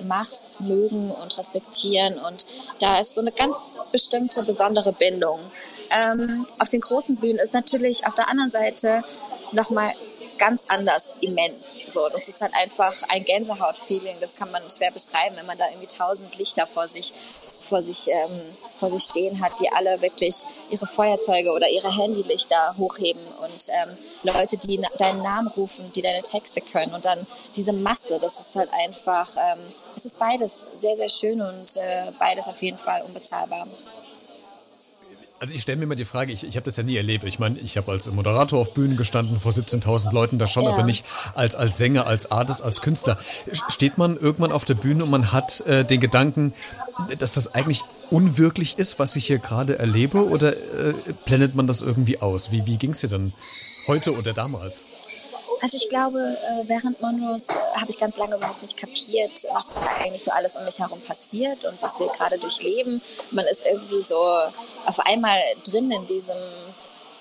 machst, 0.05 0.61
mögen 0.61 1.11
und 1.11 1.37
respektieren. 1.39 2.19
Und 2.19 2.47
da 2.81 2.99
ist 2.99 3.15
so 3.15 3.21
eine 3.21 3.33
ganz 3.33 3.75
bestimmte, 3.93 4.43
besondere 4.43 4.93
Bindung. 4.93 5.41
Ähm, 5.91 6.47
auf 6.59 6.69
den 6.69 6.81
großen 6.81 7.17
Bühnen 7.17 7.39
ist 7.39 7.55
natürlich 7.55 8.07
auf 8.07 8.15
der 8.15 8.29
anderen 8.29 8.51
Seite 8.51 9.03
nochmal 9.53 9.93
ganz 10.39 10.67
anders 10.69 11.17
immens. 11.21 11.85
So, 11.89 12.09
das 12.09 12.29
ist 12.29 12.41
halt 12.41 12.53
einfach 12.55 12.93
ein 13.11 13.25
Gänsehaut-Feeling. 13.25 14.17
Das 14.21 14.37
kann 14.37 14.51
man 14.51 14.69
schwer 14.69 14.91
beschreiben, 14.91 15.37
wenn 15.37 15.47
man 15.47 15.59
da 15.59 15.69
irgendwie 15.69 15.87
tausend 15.87 16.37
Lichter 16.39 16.67
vor 16.67 16.89
sich 16.89 17.13
vor 17.65 17.83
sich, 17.83 18.09
ähm, 18.11 18.41
vor 18.71 18.91
sich 18.91 19.05
stehen 19.05 19.43
hat, 19.43 19.53
die 19.61 19.71
alle 19.71 20.01
wirklich 20.01 20.45
ihre 20.71 20.87
Feuerzeuge 20.87 21.53
oder 21.53 21.69
ihre 21.69 21.95
Handylichter 21.95 22.75
hochheben 22.79 23.23
und 23.43 23.69
ähm, 23.71 23.97
Leute, 24.23 24.57
die 24.57 24.81
deinen 24.99 25.23
Namen 25.23 25.49
rufen, 25.49 25.91
die 25.93 26.03
deine 26.03 26.23
Texte 26.23 26.61
können 26.61 26.95
und 26.95 27.05
dann 27.05 27.27
diese 27.57 27.73
Masse, 27.73 28.19
das 28.19 28.41
ist 28.41 28.57
halt 28.57 28.71
einfach, 28.73 29.29
ähm, 29.37 29.73
es 29.97 30.05
ist 30.05 30.19
beides 30.19 30.67
sehr, 30.79 30.97
sehr 30.97 31.09
schön 31.09 31.41
und 31.41 31.77
äh, 31.77 32.11
beides 32.19 32.49
auf 32.49 32.63
jeden 32.63 32.79
Fall 32.79 33.03
unbezahlbar. 33.03 33.67
Also 35.41 35.53
ich 35.53 35.63
stelle 35.63 35.79
mir 35.79 35.85
immer 35.85 35.97
die 35.97 36.05
Frage, 36.05 36.33
ich, 36.33 36.45
ich 36.45 36.57
habe 36.57 36.65
das 36.65 36.77
ja 36.77 36.85
nie 36.85 36.97
erlebt. 36.97 37.25
Ich 37.25 37.39
meine, 37.39 37.59
ich 37.59 37.77
habe 37.77 37.91
als 37.91 38.11
Moderator 38.11 38.61
auf 38.61 38.73
Bühnen 38.73 38.97
gestanden 38.97 39.39
vor 39.39 39.53
17.000 39.53 40.13
Leuten, 40.13 40.39
da 40.39 40.47
schon, 40.47 40.63
ja. 40.63 40.71
aber 40.71 40.85
nicht 40.85 41.05
als, 41.35 41.57
als 41.57 41.77
Sänger, 41.77 42.07
als 42.07 42.31
Artist, 42.31 42.63
als 42.63 42.81
Künstler. 42.83 43.19
Steht 43.69 43.99
man 43.99 44.17
irgendwann 44.17 44.53
auf 44.53 44.65
der 44.65 44.75
Bühne 44.75 45.05
und 45.05 45.11
man 45.11 45.33
hat 45.33 45.61
äh, 45.63 45.85
den 45.85 46.01
Gedanken, 46.01 46.55
dass 47.19 47.35
das 47.35 47.55
eigentlich 47.55 47.83
unwirklich 48.11 48.79
ist, 48.79 48.99
was 48.99 49.17
ich 49.17 49.27
hier 49.27 49.39
gerade 49.39 49.79
erlebe, 49.79 50.29
oder 50.29 50.53
äh, 50.53 50.95
blendet 51.25 51.55
man 51.57 51.67
das 51.67 51.83
irgendwie 51.83 52.21
aus? 52.21 52.53
Wie, 52.53 52.65
wie 52.67 52.77
ging 52.77 52.93
es 52.93 53.01
dir 53.01 53.09
dann 53.09 53.33
heute 53.89 54.17
oder 54.17 54.33
damals? 54.33 54.83
Also 55.65 55.79
ich 55.79 55.89
glaube, 55.89 56.19
äh, 56.19 56.69
während 56.69 57.01
Monroes 57.01 57.49
äh, 57.49 57.81
habe 57.81 57.87
ich 57.89 57.99
ganz 57.99 58.19
lange 58.19 58.37
überhaupt 58.37 58.61
nicht 58.61 58.77
kapiert, 58.77 59.47
was 59.55 59.83
eigentlich 59.99 60.23
so 60.23 60.31
alles 60.31 60.57
um 60.57 60.65
mich 60.67 60.79
herum 60.79 61.01
passiert 61.01 61.65
und 61.65 61.81
was 61.81 61.99
wir 61.99 62.09
gerade 62.09 62.37
durchleben. 62.39 63.01
Man 63.31 63.47
ist 63.47 63.65
irgendwie 63.65 64.03
so 64.03 64.19
auf 64.85 65.01
einmal 65.07 65.41
drin 65.67 65.91
in 65.91 66.07
diesem, 66.07 66.37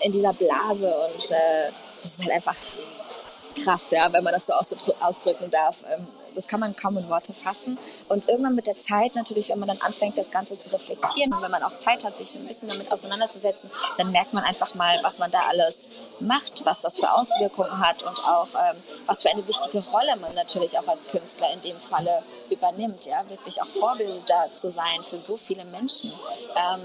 in 0.02 0.12
dieser 0.12 0.34
Blase 0.34 0.94
und 0.94 1.32
äh, 1.32 1.72
das 2.02 2.16
ist 2.16 2.26
halt 2.26 2.36
einfach 2.36 2.58
krass, 3.64 3.92
ja, 3.92 4.12
wenn 4.12 4.26
man 4.26 4.34
das 4.34 4.48
so 4.48 4.54
ausdrücken 4.56 5.50
darf. 5.50 5.86
Das 6.36 6.48
kann 6.48 6.60
man 6.60 6.76
kaum 6.76 6.98
in 6.98 7.10
Worte 7.10 7.34
fassen. 7.34 7.78
Und 8.10 8.28
irgendwann 8.28 8.56
mit 8.56 8.68
der 8.68 8.78
Zeit 8.78 9.16
natürlich, 9.16 9.50
wenn 9.50 9.60
man 9.60 9.68
dann 9.68 9.78
anfängt, 9.82 10.18
das 10.18 10.32
Ganze 10.32 10.58
zu 10.58 10.72
reflektieren 10.72 11.34
und 11.34 11.42
wenn 11.42 11.52
man 11.52 11.64
auch 11.64 11.78
Zeit 11.78 12.04
hat, 12.04 12.18
sich 12.18 12.36
ein 12.36 12.48
bisschen 12.48 12.70
damit 12.70 12.92
auseinanderzusetzen, 12.92 13.70
dann 13.98 14.12
merkt 14.12 14.34
man 14.34 14.44
einfach 14.44 14.76
mal, 14.76 15.00
was 15.04 15.20
man 15.20 15.32
da 15.32 15.40
alles 15.50 15.90
macht, 16.20 16.66
was 16.66 16.82
das 16.82 17.00
für 17.00 17.12
Auswirkungen 17.12 17.80
hat 17.80 18.04
und 18.04 18.18
auch 18.26 18.48
ähm, 18.56 18.78
was 19.06 19.22
für 19.22 19.30
eine 19.30 19.48
wichtige 19.48 19.80
Rolle 19.80 20.16
man 20.18 20.34
natürlich 20.36 20.78
auch 20.78 20.88
als 20.88 21.02
Künstler 21.12 21.52
in 21.54 21.62
dem 21.62 21.80
Falle 21.80 22.24
übernimmt, 22.50 23.06
ja, 23.06 23.28
wirklich 23.30 23.62
auch 23.62 23.66
Vorbilder 23.66 24.50
zu 24.54 24.70
sein 24.70 25.02
für 25.04 25.18
so 25.18 25.38
viele 25.38 25.66
Menschen. 25.66 26.12
Ähm, 26.56 26.82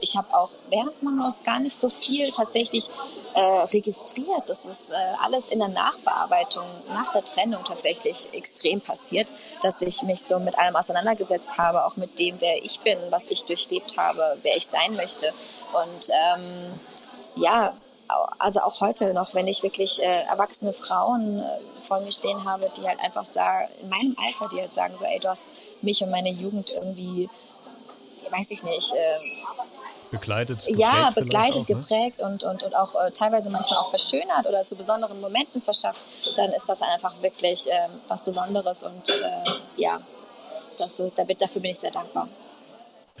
ich 0.00 0.16
habe 0.16 0.32
auch 0.36 0.50
während 0.70 1.02
Monos 1.02 1.42
gar 1.42 1.58
nicht 1.60 1.78
so 1.78 1.88
viel 1.88 2.30
tatsächlich 2.32 2.88
äh, 3.36 3.40
registriert. 3.40 4.44
Das 4.46 4.64
ist 4.64 4.90
äh, 4.90 4.94
alles 5.22 5.50
in 5.50 5.58
der 5.58 5.68
Nachbearbeitung, 5.68 6.64
nach 6.94 7.12
der 7.12 7.22
Trennung 7.22 7.62
tatsächlich 7.64 8.32
extrem 8.32 8.80
passiert, 8.80 9.32
dass 9.60 9.82
ich 9.82 10.02
mich 10.04 10.22
so 10.22 10.38
mit 10.38 10.58
allem 10.58 10.74
auseinandergesetzt 10.74 11.58
habe, 11.58 11.84
auch 11.84 11.96
mit 11.96 12.18
dem, 12.18 12.40
wer 12.40 12.64
ich 12.64 12.80
bin, 12.80 12.98
was 13.10 13.28
ich 13.28 13.44
durchlebt 13.44 13.98
habe, 13.98 14.38
wer 14.42 14.56
ich 14.56 14.66
sein 14.66 14.96
möchte. 14.96 15.26
Und 15.72 16.08
ähm, 16.10 16.80
ja, 17.36 17.74
also 18.38 18.60
auch 18.60 18.80
heute 18.80 19.12
noch, 19.12 19.34
wenn 19.34 19.48
ich 19.48 19.62
wirklich 19.62 20.02
äh, 20.02 20.22
erwachsene 20.30 20.72
Frauen 20.72 21.40
äh, 21.40 21.82
vor 21.82 22.00
mir 22.00 22.12
stehen 22.12 22.42
habe, 22.44 22.70
die 22.74 22.88
halt 22.88 23.00
einfach 23.00 23.24
sagen, 23.24 23.68
in 23.82 23.90
meinem 23.90 24.16
Alter, 24.24 24.48
die 24.50 24.60
halt 24.60 24.72
sagen 24.72 24.94
so, 24.98 25.04
ey, 25.04 25.18
du 25.18 25.28
hast 25.28 25.52
mich 25.82 26.02
und 26.02 26.10
meine 26.10 26.30
Jugend 26.30 26.70
irgendwie, 26.70 27.28
weiß 28.30 28.50
ich 28.52 28.62
nicht, 28.62 28.94
äh, 28.94 29.14
begleitet. 30.18 30.58
Ja, 30.68 31.10
begleitet, 31.14 31.62
auch, 31.62 31.68
ne? 31.68 31.74
geprägt 31.74 32.20
und, 32.20 32.44
und, 32.44 32.62
und 32.62 32.76
auch 32.76 32.94
äh, 32.94 33.10
teilweise 33.10 33.50
manchmal 33.50 33.78
auch 33.80 33.90
verschönert 33.90 34.46
oder 34.46 34.64
zu 34.64 34.76
besonderen 34.76 35.20
Momenten 35.20 35.60
verschafft, 35.62 36.02
dann 36.36 36.52
ist 36.52 36.68
das 36.68 36.82
einfach 36.82 37.14
wirklich 37.22 37.70
äh, 37.70 37.88
was 38.08 38.22
Besonderes 38.22 38.82
und 38.84 39.08
äh, 39.08 39.50
ja, 39.76 40.00
das, 40.78 41.02
dafür 41.16 41.62
bin 41.62 41.70
ich 41.70 41.78
sehr 41.78 41.90
dankbar. 41.90 42.28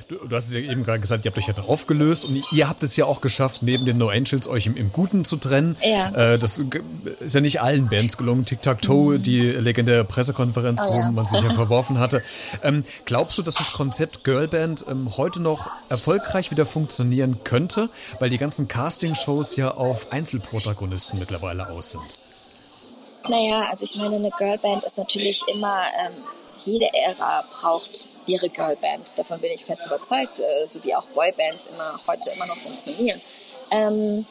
Du, 0.08 0.14
du, 0.14 0.36
hast 0.36 0.46
es 0.46 0.54
ja 0.54 0.60
eben 0.60 0.84
gerade 0.84 1.00
gesagt, 1.00 1.24
ihr 1.24 1.32
habt 1.32 1.38
euch 1.38 1.48
ja 1.48 1.54
aufgelöst 1.66 2.26
und 2.26 2.52
ihr 2.52 2.68
habt 2.68 2.84
es 2.84 2.96
ja 2.96 3.06
auch 3.06 3.20
geschafft, 3.20 3.64
neben 3.64 3.84
den 3.86 3.98
No 3.98 4.08
Angels 4.08 4.46
euch 4.46 4.66
im, 4.66 4.76
im 4.76 4.92
Guten 4.92 5.24
zu 5.24 5.36
trennen. 5.36 5.76
Ja. 5.82 6.10
Äh, 6.10 6.38
das 6.38 6.58
ist 6.58 7.34
ja 7.34 7.40
nicht 7.40 7.60
allen 7.60 7.88
Bands 7.88 8.16
gelungen. 8.16 8.44
Tic-Tac-Toe, 8.44 9.18
mhm. 9.18 9.22
die 9.24 9.40
legendäre 9.40 10.04
Pressekonferenz, 10.04 10.80
oh, 10.84 10.92
wo 10.92 10.98
ja. 11.00 11.10
man 11.10 11.26
sich 11.26 11.40
ja 11.40 11.50
verworfen 11.54 11.98
hatte. 11.98 12.22
Ähm, 12.62 12.84
glaubst 13.04 13.36
du, 13.38 13.42
dass 13.42 13.56
das 13.56 13.72
Konzept 13.72 14.22
Girlband 14.22 14.84
ähm, 14.88 15.16
heute 15.16 15.42
noch 15.42 15.68
erfolgreich 15.88 16.52
wieder 16.52 16.66
funktionieren 16.66 17.40
könnte, 17.42 17.88
weil 18.20 18.30
die 18.30 18.38
ganzen 18.38 18.68
Casting-Shows 18.68 19.56
ja 19.56 19.72
auf 19.72 20.12
Einzelprotagonisten 20.12 21.18
mittlerweile 21.18 21.68
aus 21.68 21.90
sind? 21.90 22.04
Naja, 23.28 23.66
also 23.70 23.84
ich 23.84 23.96
meine, 23.96 24.16
eine 24.16 24.30
Girlband 24.30 24.84
ist 24.84 24.98
natürlich 24.98 25.42
immer, 25.52 25.82
ähm, 26.06 26.12
jede 26.64 26.92
Ära 26.92 27.44
braucht 27.52 28.08
ihre 28.26 28.48
Girlband. 28.48 29.18
Davon 29.18 29.40
bin 29.40 29.50
ich 29.52 29.64
fest 29.64 29.86
überzeugt, 29.86 30.40
äh, 30.40 30.66
so 30.66 30.82
wie 30.84 30.94
auch 30.94 31.06
Boybands 31.06 31.68
immer 31.68 32.00
heute 32.06 32.30
immer 32.30 32.46
noch 32.46 32.56
funktionieren. 32.56 33.20
Ähm, 33.70 34.26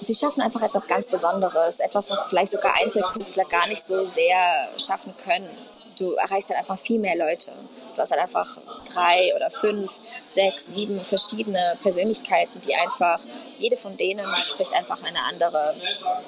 sie 0.00 0.14
schaffen 0.14 0.42
einfach 0.42 0.62
etwas 0.62 0.86
ganz 0.86 1.06
Besonderes, 1.06 1.80
etwas, 1.80 2.10
was 2.10 2.26
vielleicht 2.26 2.52
sogar 2.52 2.74
Einzelkünstler 2.74 3.44
gar 3.44 3.66
nicht 3.68 3.82
so 3.82 4.04
sehr 4.04 4.68
schaffen 4.78 5.14
können. 5.16 5.48
Du 5.98 6.12
erreichst 6.12 6.50
halt 6.50 6.58
einfach 6.58 6.78
viel 6.78 6.98
mehr 6.98 7.16
Leute. 7.16 7.52
Du 7.94 8.02
hast 8.02 8.10
halt 8.10 8.20
einfach 8.20 8.58
drei 8.92 9.34
oder 9.34 9.50
fünf, 9.50 10.00
sechs, 10.26 10.66
sieben 10.66 11.00
verschiedene 11.00 11.78
Persönlichkeiten, 11.82 12.60
die 12.66 12.74
einfach, 12.74 13.18
jede 13.58 13.78
von 13.78 13.96
denen 13.96 14.26
spricht 14.42 14.74
einfach 14.74 15.02
eine 15.02 15.22
andere 15.24 15.74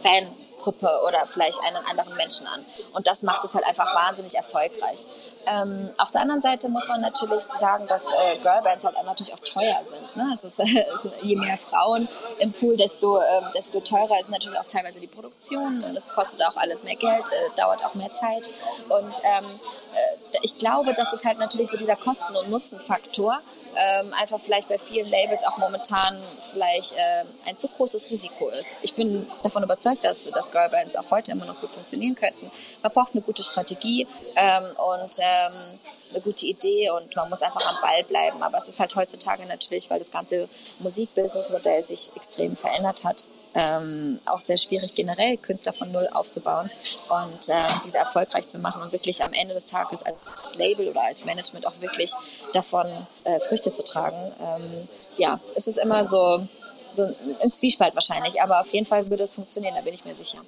Fan 0.03 0.27
Gruppe 0.59 0.91
oder 1.07 1.27
vielleicht 1.27 1.61
einen 1.63 1.85
anderen 1.87 2.15
Menschen 2.17 2.47
an. 2.47 2.65
Und 2.93 3.07
das 3.07 3.23
macht 3.23 3.45
es 3.45 3.55
halt 3.55 3.67
einfach 3.67 3.95
wahnsinnig 3.95 4.35
erfolgreich. 4.35 5.07
Ähm, 5.47 5.91
auf 5.99 6.11
der 6.11 6.21
anderen 6.21 6.43
Seite 6.43 6.69
muss 6.69 6.89
man 6.89 7.01
natürlich 7.01 7.43
sagen, 7.43 7.87
dass 7.89 8.13
äh, 8.13 8.37
Girlbands 8.43 8.85
halt 8.85 8.97
natürlich 9.05 9.33
auch 9.33 9.41
teuer 9.41 9.79
sind. 9.85 10.17
Ne? 10.17 10.31
Es 10.35 10.45
ist, 10.45 10.61
es 10.61 11.09
je 11.23 11.37
mehr 11.37 11.57
Frauen 11.57 12.09
im 12.39 12.53
Pool, 12.53 12.77
desto, 12.77 13.19
äh, 13.19 13.43
desto 13.55 13.81
teurer 13.81 14.19
ist 14.21 14.31
natürlich 14.31 14.59
auch 14.59 14.67
teilweise 14.67 15.01
die 15.01 15.07
Produktion 15.07 15.83
und 15.85 15.97
es 15.97 16.13
kostet 16.13 16.43
auch 16.45 16.57
alles 16.57 16.85
mehr 16.85 16.97
Geld, 16.97 17.29
äh, 17.31 17.57
dauert 17.57 17.85
auch 17.85 17.95
mehr 17.95 18.13
Zeit. 18.13 18.51
Und 18.89 19.23
ähm, 19.25 19.45
äh, 19.45 20.39
ich 20.43 20.59
glaube, 20.59 20.93
das 20.95 21.13
ist 21.13 21.25
halt 21.25 21.39
natürlich 21.39 21.71
so 21.71 21.77
dieser 21.77 21.97
Kosten- 21.97 22.37
und 22.37 22.51
Nutzenfaktor 22.51 23.39
ähm, 23.77 24.13
einfach 24.15 24.41
vielleicht 24.41 24.69
bei 24.69 24.79
vielen 24.79 25.09
Labels 25.09 25.45
auch 25.47 25.59
momentan 25.59 26.21
vielleicht 26.53 26.95
äh, 26.95 27.25
ein 27.47 27.57
zu 27.57 27.69
großes 27.69 28.11
Risiko 28.11 28.49
ist. 28.51 28.77
Ich 28.83 28.95
bin 28.95 29.27
davon 29.43 29.63
überzeugt, 29.63 30.05
dass, 30.05 30.25
dass 30.31 30.51
Girlbands 30.53 30.97
auch 30.97 31.11
heute 31.11 31.33
immer 31.33 31.45
noch 31.45 31.61
gut 31.61 31.73
funktionieren 31.73 32.15
könnten. 32.15 32.51
Man 32.83 32.93
braucht 32.93 33.13
eine 33.13 33.23
gute 33.23 33.43
Strategie 33.43 34.07
ähm, 34.37 34.65
und 34.65 35.17
ähm, 35.21 35.79
eine 36.11 36.21
gute 36.23 36.47
Idee 36.47 36.91
und 36.91 37.15
man 37.17 37.29
muss 37.29 37.43
einfach 37.43 37.67
am 37.69 37.81
Ball 37.81 38.05
bleiben. 38.05 38.43
Aber 38.43 38.59
es 38.59 38.69
ist 38.69 38.81
halt 38.81 38.95
heutzutage 38.97 39.45
natürlich, 39.47 39.91
weil 39.91 39.99
das 39.99 40.11
ganze 40.11 40.49
Musikbusinessmodell 40.81 41.85
sich 41.85 42.11
extrem 42.17 42.57
verändert 42.57 43.05
hat, 43.05 43.27
ähm, 43.59 44.21
auch 44.27 44.41
sehr 44.41 44.57
schwierig 44.57 44.95
generell 44.95 45.37
Künstler 45.37 45.73
von 45.73 45.91
Null 45.91 46.09
aufzubauen 46.13 46.71
und 47.09 47.49
äh, 47.49 47.55
diese 47.85 47.99
erfolgreich 47.99 48.49
zu 48.49 48.61
machen 48.61 48.81
und 48.83 48.93
wirklich 48.93 49.23
am 49.25 49.33
Ende 49.33 49.55
des 49.55 49.67
Tages 49.67 50.01
als 50.05 50.57
Label 50.57 50.89
oder 50.89 51.03
als 51.03 51.25
Management 51.25 51.67
auch 51.67 51.81
wirklich 51.81 52.13
davon 52.53 52.87
äh, 53.25 53.41
Früchte 53.41 53.73
zu 53.73 53.83
tragen. 53.83 54.33
Ähm, 54.41 54.89
ja, 55.17 55.41
es 55.57 55.67
ist 55.67 55.79
immer 55.79 56.05
so, 56.05 56.47
so 56.95 57.03
ein 57.43 57.51
Zwiespalt 57.51 57.95
wahrscheinlich, 57.95 58.41
aber 58.41 58.61
auf 58.61 58.69
jeden 58.69 58.87
Fall 58.87 59.11
würde 59.11 59.25
es 59.25 59.35
funktionieren, 59.35 59.75
da 59.75 59.83
bin 59.83 59.93
ich 59.93 60.05
mir 60.05 60.15
sicher 60.15 60.39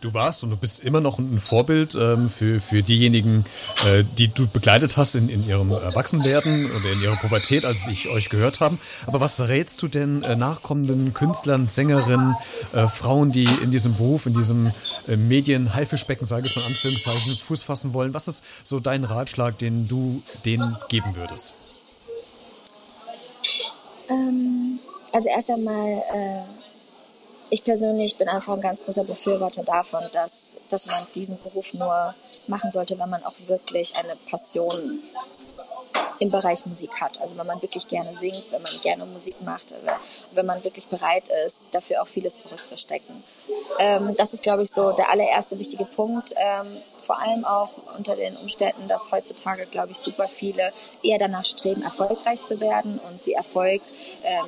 du 0.00 0.14
warst 0.14 0.42
und 0.42 0.50
du 0.50 0.56
bist 0.56 0.80
immer 0.80 1.00
noch 1.00 1.18
ein 1.18 1.40
Vorbild 1.40 1.94
ähm, 1.94 2.28
für, 2.28 2.60
für 2.60 2.82
diejenigen, 2.82 3.44
äh, 3.86 4.04
die 4.16 4.28
du 4.28 4.46
begleitet 4.46 4.96
hast 4.96 5.14
in, 5.14 5.28
in 5.28 5.46
ihrem 5.46 5.70
Erwachsenwerden 5.70 6.52
oder 6.52 6.92
in 6.92 7.02
ihrer 7.02 7.16
Pubertät, 7.16 7.64
als 7.64 7.88
ich 7.88 8.08
euch 8.10 8.28
gehört 8.28 8.60
haben. 8.60 8.78
Aber 9.06 9.20
was 9.20 9.40
rätst 9.40 9.82
du 9.82 9.88
denn 9.88 10.22
äh, 10.22 10.36
nachkommenden 10.36 11.14
Künstlern, 11.14 11.68
Sängerinnen, 11.68 12.36
äh, 12.72 12.88
Frauen, 12.88 13.32
die 13.32 13.48
in 13.62 13.70
diesem 13.70 13.96
Beruf, 13.96 14.26
in 14.26 14.34
diesem 14.34 14.70
äh, 15.06 15.16
Medien-Haifischbecken, 15.16 16.26
sage 16.26 16.46
ich 16.46 16.56
mal 16.56 16.64
Anführungszeichen, 16.64 17.36
Fuß 17.36 17.62
fassen 17.62 17.94
wollen? 17.94 18.14
Was 18.14 18.28
ist 18.28 18.42
so 18.64 18.80
dein 18.80 19.04
Ratschlag, 19.04 19.58
den 19.58 19.88
du 19.88 20.22
denen 20.44 20.76
geben 20.88 21.14
würdest? 21.14 21.54
Ähm, 24.10 24.78
also 25.12 25.28
erst 25.28 25.50
einmal 25.50 26.02
äh, 26.14 26.42
ich 27.50 27.64
persönlich 27.64 28.16
bin 28.16 28.28
einfach 28.28 28.54
ein 28.54 28.60
ganz 28.60 28.84
großer 28.84 29.04
Befürworter 29.04 29.62
davon, 29.62 30.02
dass, 30.12 30.58
dass 30.68 30.86
man 30.86 31.06
diesen 31.14 31.38
Beruf 31.38 31.72
nur 31.72 32.14
machen 32.46 32.72
sollte, 32.72 32.98
wenn 32.98 33.10
man 33.10 33.24
auch 33.24 33.34
wirklich 33.46 33.94
eine 33.96 34.16
Passion 34.30 35.02
im 36.20 36.30
Bereich 36.30 36.66
Musik 36.66 37.00
hat. 37.00 37.20
Also 37.20 37.36
wenn 37.38 37.46
man 37.46 37.62
wirklich 37.62 37.86
gerne 37.86 38.12
singt, 38.12 38.50
wenn 38.50 38.62
man 38.62 38.72
gerne 38.82 39.06
Musik 39.06 39.40
macht, 39.42 39.74
wenn 40.32 40.46
man 40.46 40.62
wirklich 40.64 40.88
bereit 40.88 41.28
ist, 41.46 41.66
dafür 41.70 42.02
auch 42.02 42.08
vieles 42.08 42.38
zurückzustecken. 42.38 43.22
Ähm, 43.78 44.14
das 44.16 44.34
ist, 44.34 44.42
glaube 44.42 44.62
ich, 44.62 44.70
so 44.70 44.92
der 44.92 45.10
allererste 45.10 45.58
wichtige 45.58 45.84
Punkt. 45.84 46.34
Ähm, 46.36 46.66
vor 47.00 47.20
allem 47.20 47.44
auch 47.44 47.70
unter 47.96 48.16
den 48.16 48.36
Umständen, 48.36 48.88
dass 48.88 49.12
heutzutage, 49.12 49.66
glaube 49.66 49.92
ich, 49.92 49.98
super 49.98 50.26
viele 50.26 50.72
eher 51.02 51.18
danach 51.18 51.44
streben, 51.44 51.82
erfolgreich 51.82 52.44
zu 52.44 52.60
werden 52.60 52.98
und 53.08 53.22
sie 53.22 53.34
Erfolg 53.34 53.80
ähm, 54.24 54.44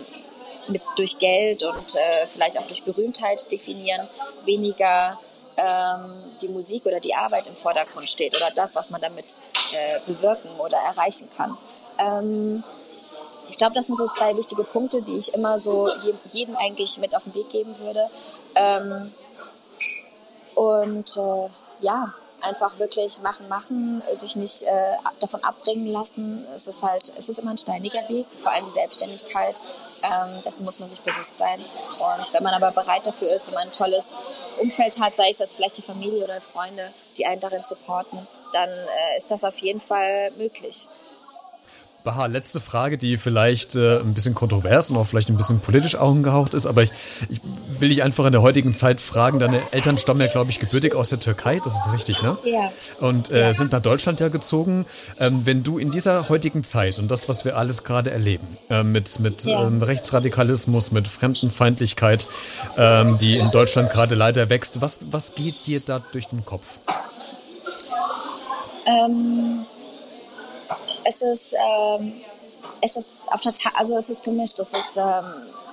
mit 0.71 0.83
durch 0.97 1.19
Geld 1.19 1.63
und 1.63 1.95
äh, 1.95 2.27
vielleicht 2.27 2.59
auch 2.59 2.67
durch 2.67 2.85
Berühmtheit 2.85 3.51
definieren, 3.51 4.09
weniger 4.45 5.19
ähm, 5.57 6.25
die 6.41 6.49
Musik 6.49 6.87
oder 6.87 7.01
die 7.01 7.15
Arbeit 7.15 7.47
im 7.47 7.57
Vordergrund 7.57 8.09
steht 8.09 8.37
oder 8.37 8.51
das, 8.55 8.77
was 8.77 8.91
man 8.91 9.01
damit 9.01 9.27
äh, 9.73 10.01
bewirken 10.07 10.51
oder 10.59 10.79
erreichen 10.79 11.29
kann. 11.37 11.57
Ähm, 11.99 12.63
ich 13.49 13.59
glaube, 13.59 13.75
das 13.75 13.89
sind 13.89 13.99
so 13.99 14.09
zwei 14.09 14.37
wichtige 14.37 14.63
Punkte, 14.63 15.03
die 15.03 15.17
ich 15.17 15.35
immer 15.35 15.59
so 15.59 15.91
jedem 16.33 16.57
eigentlich 16.57 16.99
mit 16.99 17.15
auf 17.17 17.25
den 17.25 17.35
Weg 17.35 17.51
geben 17.51 17.77
würde. 17.79 18.09
Ähm, 18.55 19.13
und 20.55 21.17
äh, 21.17 21.49
ja, 21.81 22.15
einfach 22.43 22.79
wirklich 22.79 23.21
machen, 23.23 23.49
machen, 23.49 24.03
sich 24.13 24.37
nicht 24.37 24.63
äh, 24.63 24.97
davon 25.19 25.43
abbringen 25.45 25.87
lassen. 25.87 26.47
Es 26.55 26.67
ist 26.67 26.83
halt, 26.83 27.13
es 27.17 27.29
ist 27.29 27.39
immer 27.39 27.51
ein 27.51 27.59
steiniger 27.59 28.09
Weg, 28.09 28.27
vor 28.43 28.53
allem 28.53 28.65
die 28.65 28.71
Selbstständigkeit. 28.71 29.61
Ähm, 30.03 30.43
dessen 30.45 30.65
muss 30.65 30.79
man 30.79 30.89
sich 30.89 31.01
bewusst 31.01 31.37
sein. 31.37 31.59
Und 31.59 32.33
wenn 32.33 32.43
man 32.43 32.55
aber 32.55 32.73
bereit 32.73 33.07
dafür 33.07 33.33
ist, 33.35 33.49
wenn 33.49 33.55
man 33.55 33.65
ein 33.65 33.73
tolles 33.73 34.17
Umfeld 34.59 34.99
hat, 34.99 35.15
sei 35.15 35.31
es 35.31 35.39
jetzt 35.39 35.57
vielleicht 35.57 35.77
die 35.77 35.83
Familie 35.83 36.25
oder 36.25 36.41
Freunde, 36.41 36.93
die 37.17 37.27
einen 37.27 37.41
darin 37.41 37.63
supporten, 37.63 38.27
dann 38.53 38.69
äh, 38.69 39.17
ist 39.17 39.31
das 39.31 39.45
auf 39.45 39.59
jeden 39.59 39.81
Fall 39.81 40.31
möglich. 40.37 40.89
Baha, 42.03 42.27
letzte 42.27 42.61
Frage, 42.61 42.97
die 42.97 43.19
vielleicht 43.19 43.77
äh, 43.77 43.99
ein 43.99 44.15
bisschen 44.15 44.35
kontrovers 44.35 44.91
und 44.91 44.97
auch 44.97 45.07
vielleicht 45.07 45.29
ein 45.29 45.37
bisschen 45.37 45.61
politisch 45.61 45.97
angehaucht 45.97 46.55
ist, 46.55 46.67
aber 46.67 46.83
ich, 46.83 46.91
ich 47.29 47.41
will 47.79 47.91
dich 47.91 48.03
einfach 48.03 48.25
in 48.25 48.33
der 48.33 48.41
heutigen 48.41 48.75
Zeit 48.75 49.01
fragen. 49.01 49.39
Deine 49.39 49.61
Eltern 49.73 49.99
stammen 49.99 50.21
ja, 50.23 50.29
glaube 50.29 50.51
ich, 50.51 50.61
gebürtig 50.61 50.95
aus 50.95 51.11
der 51.11 51.21
Türkei, 51.21 51.61
das 51.63 51.77
ist 51.77 51.93
richtig, 51.93 52.23
ne? 52.23 52.39
Ja. 52.45 52.73
Und 53.01 53.33
äh, 53.33 53.41
ja. 53.41 53.55
sind 53.55 53.73
nach 53.73 53.83
Deutschland 53.83 54.19
ja 54.21 54.29
gezogen. 54.29 54.87
Ähm, 55.19 55.43
wenn 55.45 55.63
du 55.63 55.79
in 55.79 55.91
dieser 55.91 56.29
heutigen 56.31 56.65
Zeit 56.65 56.99
und 56.99 57.11
das, 57.11 57.29
was 57.29 57.45
wir 57.45 57.59
alles 57.59 57.85
gerade 57.85 58.11
erleben, 58.11 58.47
äh, 58.71 58.83
mit, 58.83 59.21
mit 59.21 59.45
ja. 59.45 59.67
ähm, 59.67 59.83
Rechtsradikalismus, 59.83 60.93
mit 60.93 61.07
Fremdenfeindlichkeit, 61.07 62.29
ähm, 62.79 63.19
die 63.19 63.37
in 63.37 63.51
Deutschland 63.51 63.91
gerade 63.91 64.15
leider 64.15 64.49
wächst, 64.49 64.81
was, 64.81 65.01
was 65.11 65.35
geht 65.35 65.67
dir 65.67 65.81
da 65.87 66.01
durch 66.13 66.29
den 66.29 66.45
Kopf? 66.47 66.79
Ähm 68.87 69.67
es 71.11 71.23
ist, 71.23 71.55
ähm, 71.55 72.21
es 72.81 72.97
ist 72.97 73.33
auf 73.33 73.41
der 73.41 73.53
Ta 73.53 73.71
also 73.75 73.97
es 73.97 74.11
ist 74.11 74.23
gemischt. 74.25 74.59
Es 74.61 74.73
ist, 74.73 74.97
ähm, 74.97 75.25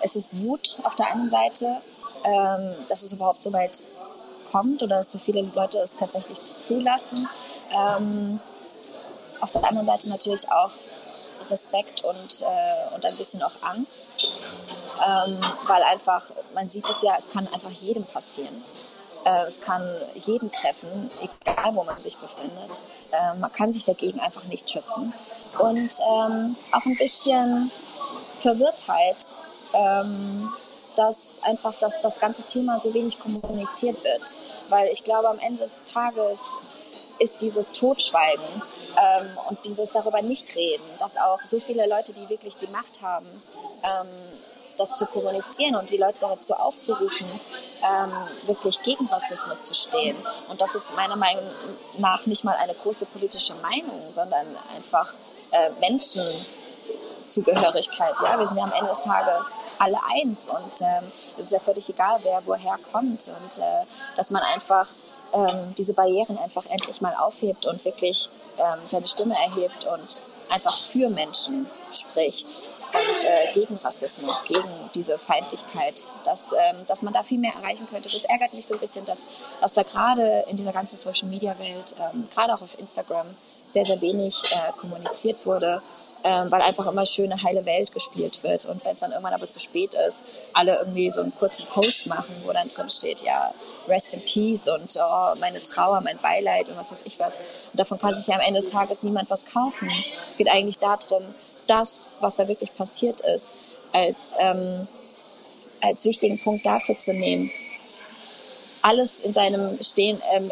es 0.02 0.16
ist 0.16 0.44
Wut 0.44 0.80
auf 0.84 0.96
der 0.96 1.12
einen 1.12 1.30
Seite, 1.30 1.78
ähm, 2.24 2.76
dass 2.90 3.04
es 3.04 3.14
überhaupt 3.14 3.44
so 3.44 3.54
weit 3.54 3.84
kommt 4.52 4.82
oder 4.82 4.98
dass 4.98 5.12
so 5.12 5.20
viele 5.20 5.42
Leute 5.42 5.78
es 5.80 5.96
tatsächlich 5.96 6.40
zulassen. 6.40 7.30
Ähm, 7.72 8.40
auf 9.42 9.52
der 9.52 9.64
anderen 9.66 9.86
Seite 9.86 10.10
natürlich 10.10 10.52
auch 10.52 10.72
Respekt 11.42 12.04
und, 12.04 12.42
äh, 12.42 12.96
und 12.96 13.06
ein 13.06 13.16
bisschen 13.16 13.44
auch 13.44 13.62
Angst, 13.62 14.42
ähm, 15.06 15.38
weil 15.68 15.84
einfach, 15.84 16.26
man 16.56 16.68
sieht 16.68 16.90
es 16.90 17.04
ja, 17.04 17.16
es 17.20 17.30
kann 17.30 17.48
einfach 17.54 17.70
jedem 17.70 18.04
passieren. 18.06 18.64
Äh, 19.28 19.46
es 19.46 19.60
kann 19.60 19.84
jeden 20.16 20.50
treffen, 20.52 21.12
egal 21.20 21.76
wo 21.76 21.84
man 21.84 22.00
sich 22.00 22.18
befindet. 22.18 22.84
Äh, 23.12 23.36
man 23.40 23.52
kann 23.52 23.74
sich 23.74 23.84
dagegen 23.84 24.22
einfach 24.22 24.46
nicht 24.46 24.70
schützen. 24.70 25.14
Und 25.60 25.78
ähm, 25.78 26.56
auch 26.72 26.86
ein 26.86 26.98
bisschen 26.98 27.72
Verwirrtheit, 28.40 29.36
ähm, 29.74 30.50
dass 30.96 31.42
einfach 31.44 31.76
das, 31.76 32.00
das 32.02 32.20
ganze 32.22 32.44
Thema 32.44 32.80
so 32.80 32.94
wenig 32.94 33.20
kommuniziert 33.20 34.02
wird. 34.04 34.34
Weil 34.70 34.88
ich 34.92 35.04
glaube, 35.04 35.28
am 35.28 35.40
Ende 35.40 35.64
des 35.64 35.84
Tages 35.84 36.58
ist 37.20 37.42
dieses 37.42 37.74
Totschweigen 37.74 38.46
ähm, 38.98 39.38
und 39.50 39.66
dieses 39.66 39.92
darüber 39.92 40.22
nicht 40.22 40.56
reden, 40.56 40.86
dass 41.00 41.18
auch 41.18 41.42
so 41.42 41.60
viele 41.60 41.88
Leute, 41.88 42.14
die 42.14 42.30
wirklich 42.30 42.56
die 42.56 42.68
Macht 42.68 43.02
haben, 43.02 43.28
ähm, 43.84 44.08
das 44.78 44.94
zu 44.94 45.06
kommunizieren 45.06 45.76
und 45.76 45.92
die 45.92 45.98
Leute 45.98 46.22
dazu 46.22 46.54
aufzurufen, 46.54 47.28
ähm, 47.28 48.12
wirklich 48.44 48.82
gegen 48.82 49.06
Rassismus 49.08 49.64
zu 49.64 49.74
stehen. 49.74 50.16
Und 50.50 50.62
das 50.62 50.76
ist 50.76 50.94
meiner 50.96 51.16
Meinung 51.16 51.46
nach 51.98 52.26
nicht 52.26 52.44
mal 52.44 52.56
eine 52.56 52.74
große 52.74 53.06
politische 53.08 53.56
Meinung, 53.56 54.02
sondern 54.10 54.46
einfach 54.76 55.14
äh, 55.52 55.70
Menschenzugehörigkeit. 55.80 58.16
Ja, 58.24 58.38
wir 58.38 58.46
sind 58.46 58.58
ja 58.58 58.64
am 58.64 58.74
Ende 58.74 58.90
des 58.90 59.02
Tages 59.02 59.54
alle 59.80 59.98
eins 60.16 60.50
und 60.50 60.82
ähm, 60.82 61.12
es 61.38 61.46
ist 61.46 61.52
ja 61.52 61.60
völlig 61.60 61.90
egal, 61.90 62.20
wer 62.24 62.42
woher 62.46 62.78
kommt 62.92 63.28
und 63.28 63.60
äh, 63.60 63.86
dass 64.16 64.32
man 64.32 64.42
einfach 64.44 64.88
ähm, 65.34 65.74
diese 65.78 65.94
Barrieren 65.94 66.38
einfach 66.38 66.66
endlich 66.68 67.02
mal 67.02 67.16
aufhebt 67.16 67.66
und 67.66 67.84
wirklich 67.86 68.30
ähm, 68.58 68.80
seine 68.86 69.08
Stimme 69.08 69.36
erhebt 69.36 69.86
und 69.86 70.24
einfach 70.50 70.74
für 70.74 71.10
Menschen 71.10 71.70
spricht 71.92 72.50
und 72.94 73.24
äh, 73.24 73.54
gegen 73.54 73.76
Rassismus, 73.78 74.44
gegen 74.46 74.70
diese 74.96 75.18
Feindlichkeit, 75.18 76.08
dass, 76.26 76.54
ähm, 76.54 76.86
dass 76.88 77.02
man 77.02 77.14
da 77.14 77.24
viel 77.24 77.40
mehr 77.40 77.54
erreichen 77.54 77.88
könnte. 77.90 78.10
Das 78.10 78.26
ärgert 78.26 78.54
mich 78.54 78.66
so 78.66 78.76
ein 78.76 78.80
bisschen, 78.80 79.06
dass, 79.06 79.26
dass 79.62 79.74
da 79.74 79.84
gerade 79.84 80.46
in 80.48 80.56
dieser 80.56 80.74
ganzen 80.74 80.98
Social-Media-Welt, 80.98 81.96
ähm, 82.00 82.28
gerade 82.30 82.54
auch 82.54 82.62
auf 82.62 82.80
Instagram, 82.80 83.28
sehr, 83.68 83.86
sehr 83.86 84.02
wenig 84.02 84.44
äh, 84.52 84.72
kommuniziert 84.78 85.46
wurde, 85.46 85.82
ähm, 86.24 86.50
weil 86.52 86.62
einfach 86.62 86.88
immer 86.88 87.06
schöne, 87.06 87.42
heile 87.44 87.66
Welt 87.66 87.94
gespielt 87.94 88.44
wird. 88.44 88.66
Und 88.66 88.84
wenn 88.86 88.94
es 88.94 89.02
dann 89.02 89.12
irgendwann 89.12 89.34
aber 89.34 89.50
zu 89.50 89.60
spät 89.60 89.94
ist, 90.08 90.26
alle 90.54 90.78
irgendwie 90.80 91.10
so 91.12 91.22
einen 91.22 91.36
kurzen 91.36 91.66
Post 91.68 92.08
machen, 92.08 92.36
wo 92.46 92.52
dann 92.54 92.68
drin 92.68 92.90
steht, 92.90 93.22
ja, 93.22 93.54
rest 93.88 94.14
in 94.14 94.22
peace 94.22 94.68
und 94.68 94.98
oh, 95.00 95.36
meine 95.40 95.62
Trauer, 95.62 96.02
mein 96.02 96.18
Beileid 96.18 96.70
und 96.70 96.78
was 96.78 96.92
weiß 96.92 97.04
ich 97.06 97.20
was. 97.20 97.38
Und 97.38 97.80
davon 97.80 97.98
kann 97.98 98.16
sich 98.16 98.28
ja 98.28 98.36
am 98.36 98.42
Ende 98.42 98.62
des 98.62 98.72
Tages 98.72 99.04
niemand 99.04 99.30
was 99.30 99.46
kaufen. 99.46 99.92
Es 100.28 100.38
geht 100.38 100.50
eigentlich 100.50 100.80
darum, 100.80 101.24
das, 101.68 102.12
was 102.20 102.36
da 102.36 102.48
wirklich 102.48 102.74
passiert 102.76 103.22
ist, 103.22 103.56
als, 103.94 104.36
ähm, 104.40 104.88
als 105.82 106.06
wichtigen 106.06 106.40
Punkt 106.40 106.66
dafür 106.66 106.98
zu 106.98 107.14
nehmen. 107.14 107.50
Alles 108.82 109.20
in 109.22 109.34
seinem 109.34 109.82
Stehen, 109.82 110.22
ähm, 110.34 110.50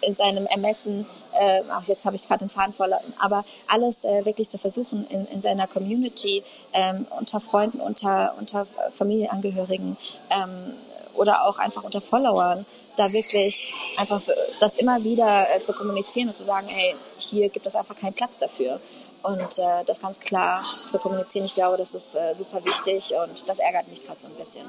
in 0.00 0.14
seinem 0.14 0.46
Ermessen, 0.46 1.06
äh, 1.38 1.62
ach, 1.70 1.84
jetzt 1.84 2.04
habe 2.06 2.16
ich 2.16 2.26
gerade 2.26 2.44
den 2.44 2.48
Faden 2.48 2.72
verloren, 2.72 3.12
aber 3.18 3.44
alles 3.68 4.04
äh, 4.04 4.24
wirklich 4.24 4.48
zu 4.48 4.58
versuchen 4.58 5.06
in, 5.10 5.26
in 5.26 5.42
seiner 5.42 5.66
Community, 5.66 6.42
ähm, 6.72 7.06
unter 7.18 7.40
Freunden, 7.40 7.80
unter, 7.80 8.34
unter 8.38 8.66
Familienangehörigen 8.94 9.96
ähm, 10.30 10.74
oder 11.14 11.46
auch 11.46 11.58
einfach 11.58 11.84
unter 11.84 12.00
Followern, 12.00 12.64
da 12.96 13.12
wirklich 13.12 13.72
einfach 13.98 14.20
das 14.60 14.76
immer 14.76 15.04
wieder 15.04 15.46
äh, 15.54 15.60
zu 15.60 15.72
kommunizieren 15.74 16.28
und 16.28 16.36
zu 16.36 16.44
sagen, 16.44 16.66
hey, 16.68 16.94
hier 17.18 17.48
gibt 17.50 17.66
es 17.66 17.76
einfach 17.76 17.96
keinen 17.96 18.14
Platz 18.14 18.38
dafür 18.38 18.80
und 19.26 19.58
äh, 19.58 19.84
das 19.86 20.00
ganz 20.00 20.20
klar 20.20 20.60
zu 20.62 20.98
kommunizieren. 20.98 21.44
Ich 21.46 21.54
glaube, 21.54 21.76
das 21.76 21.94
ist 21.94 22.14
äh, 22.14 22.34
super 22.34 22.64
wichtig 22.64 23.12
und 23.24 23.48
das 23.48 23.58
ärgert 23.58 23.88
mich 23.88 24.02
gerade 24.02 24.20
so 24.20 24.28
ein 24.28 24.34
bisschen. 24.34 24.64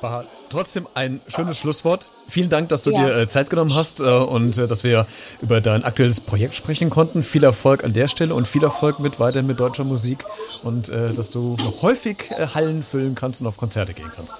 War 0.00 0.24
trotzdem 0.48 0.86
ein 0.94 1.20
schönes 1.26 1.58
Schlusswort. 1.58 2.06
Vielen 2.28 2.48
Dank, 2.48 2.68
dass 2.68 2.84
du 2.84 2.90
ja. 2.90 3.04
dir 3.04 3.16
äh, 3.16 3.26
Zeit 3.26 3.50
genommen 3.50 3.74
hast 3.74 4.00
äh, 4.00 4.04
und 4.04 4.56
äh, 4.56 4.68
dass 4.68 4.84
wir 4.84 5.06
über 5.40 5.60
dein 5.60 5.84
aktuelles 5.84 6.20
Projekt 6.20 6.54
sprechen 6.54 6.88
konnten. 6.88 7.22
Viel 7.22 7.42
Erfolg 7.42 7.82
an 7.84 7.92
der 7.92 8.06
Stelle 8.06 8.34
und 8.34 8.46
viel 8.46 8.62
Erfolg 8.62 9.00
mit 9.00 9.18
weiterhin 9.18 9.46
mit 9.46 9.58
deutscher 9.58 9.84
Musik 9.84 10.24
und 10.62 10.88
dass 10.88 11.30
du 11.30 11.56
noch 11.64 11.82
häufig 11.82 12.30
Hallen 12.54 12.82
füllen 12.82 13.14
kannst 13.14 13.40
und 13.40 13.46
auf 13.46 13.56
Konzerte 13.56 13.94
gehen 13.94 14.10
kannst. 14.14 14.34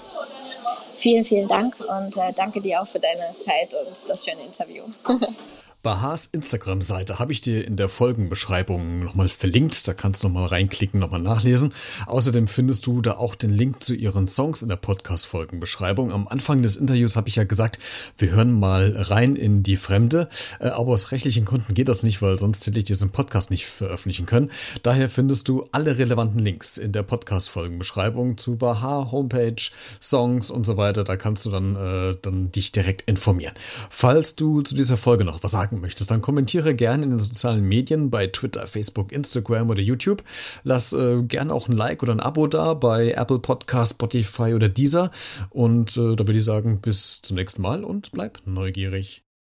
Vielen, 0.96 1.24
vielen 1.24 1.48
Dank 1.48 1.76
und 1.80 2.16
danke 2.36 2.60
dir 2.60 2.82
auch 2.82 2.86
für 2.86 2.98
deine 2.98 3.22
Zeit 3.38 3.74
und 3.74 4.08
das 4.08 4.24
schöne 4.24 4.42
Interview. 4.42 4.84
Bahas 5.88 6.26
Instagram-Seite 6.26 7.18
habe 7.18 7.32
ich 7.32 7.40
dir 7.40 7.66
in 7.66 7.76
der 7.76 7.88
Folgenbeschreibung 7.88 9.04
nochmal 9.04 9.30
verlinkt. 9.30 9.88
Da 9.88 9.94
kannst 9.94 10.22
du 10.22 10.28
nochmal 10.28 10.48
reinklicken, 10.48 11.00
nochmal 11.00 11.22
nachlesen. 11.22 11.72
Außerdem 12.04 12.46
findest 12.46 12.86
du 12.86 13.00
da 13.00 13.12
auch 13.12 13.34
den 13.34 13.48
Link 13.48 13.82
zu 13.82 13.94
ihren 13.94 14.28
Songs 14.28 14.60
in 14.60 14.68
der 14.68 14.76
Podcast-Folgenbeschreibung. 14.76 16.12
Am 16.12 16.28
Anfang 16.28 16.60
des 16.60 16.76
Interviews 16.76 17.16
habe 17.16 17.30
ich 17.30 17.36
ja 17.36 17.44
gesagt, 17.44 17.78
wir 18.18 18.32
hören 18.32 18.52
mal 18.52 18.94
rein 18.98 19.34
in 19.34 19.62
die 19.62 19.76
Fremde. 19.76 20.28
Äh, 20.60 20.68
aber 20.68 20.92
aus 20.92 21.10
rechtlichen 21.10 21.46
Gründen 21.46 21.72
geht 21.72 21.88
das 21.88 22.02
nicht, 22.02 22.20
weil 22.20 22.38
sonst 22.38 22.66
hätte 22.66 22.78
ich 22.78 22.84
diesen 22.84 23.08
Podcast 23.08 23.50
nicht 23.50 23.64
veröffentlichen 23.64 24.26
können. 24.26 24.50
Daher 24.82 25.08
findest 25.08 25.48
du 25.48 25.68
alle 25.72 25.96
relevanten 25.96 26.40
Links 26.40 26.76
in 26.76 26.92
der 26.92 27.02
Podcast-Folgenbeschreibung 27.02 28.36
zu 28.36 28.56
Baha, 28.56 29.10
Homepage, 29.10 29.70
Songs 30.02 30.50
und 30.50 30.66
so 30.66 30.76
weiter. 30.76 31.02
Da 31.02 31.16
kannst 31.16 31.46
du 31.46 31.50
dann, 31.50 31.76
äh, 31.76 32.14
dann 32.20 32.52
dich 32.52 32.72
direkt 32.72 33.08
informieren. 33.08 33.54
Falls 33.88 34.36
du 34.36 34.60
zu 34.60 34.74
dieser 34.74 34.98
Folge 34.98 35.24
noch 35.24 35.42
was 35.42 35.52
sagen 35.52 35.77
möchtest, 35.80 36.10
dann 36.10 36.20
kommentiere 36.20 36.74
gerne 36.74 37.04
in 37.04 37.10
den 37.10 37.18
sozialen 37.18 37.66
Medien 37.66 38.10
bei 38.10 38.26
Twitter, 38.26 38.66
Facebook, 38.66 39.12
Instagram 39.12 39.70
oder 39.70 39.80
YouTube. 39.80 40.22
Lass 40.64 40.92
äh, 40.92 41.22
gerne 41.22 41.52
auch 41.52 41.68
ein 41.68 41.76
Like 41.76 42.02
oder 42.02 42.12
ein 42.12 42.20
Abo 42.20 42.46
da 42.46 42.74
bei 42.74 43.12
Apple 43.12 43.38
Podcast, 43.38 43.92
Spotify 43.92 44.54
oder 44.54 44.68
Deezer. 44.68 45.10
Und 45.50 45.96
äh, 45.96 46.16
da 46.16 46.26
würde 46.26 46.38
ich 46.38 46.44
sagen, 46.44 46.80
bis 46.80 47.22
zum 47.22 47.36
nächsten 47.36 47.62
Mal 47.62 47.84
und 47.84 48.12
bleib 48.12 48.40
neugierig. 48.44 49.27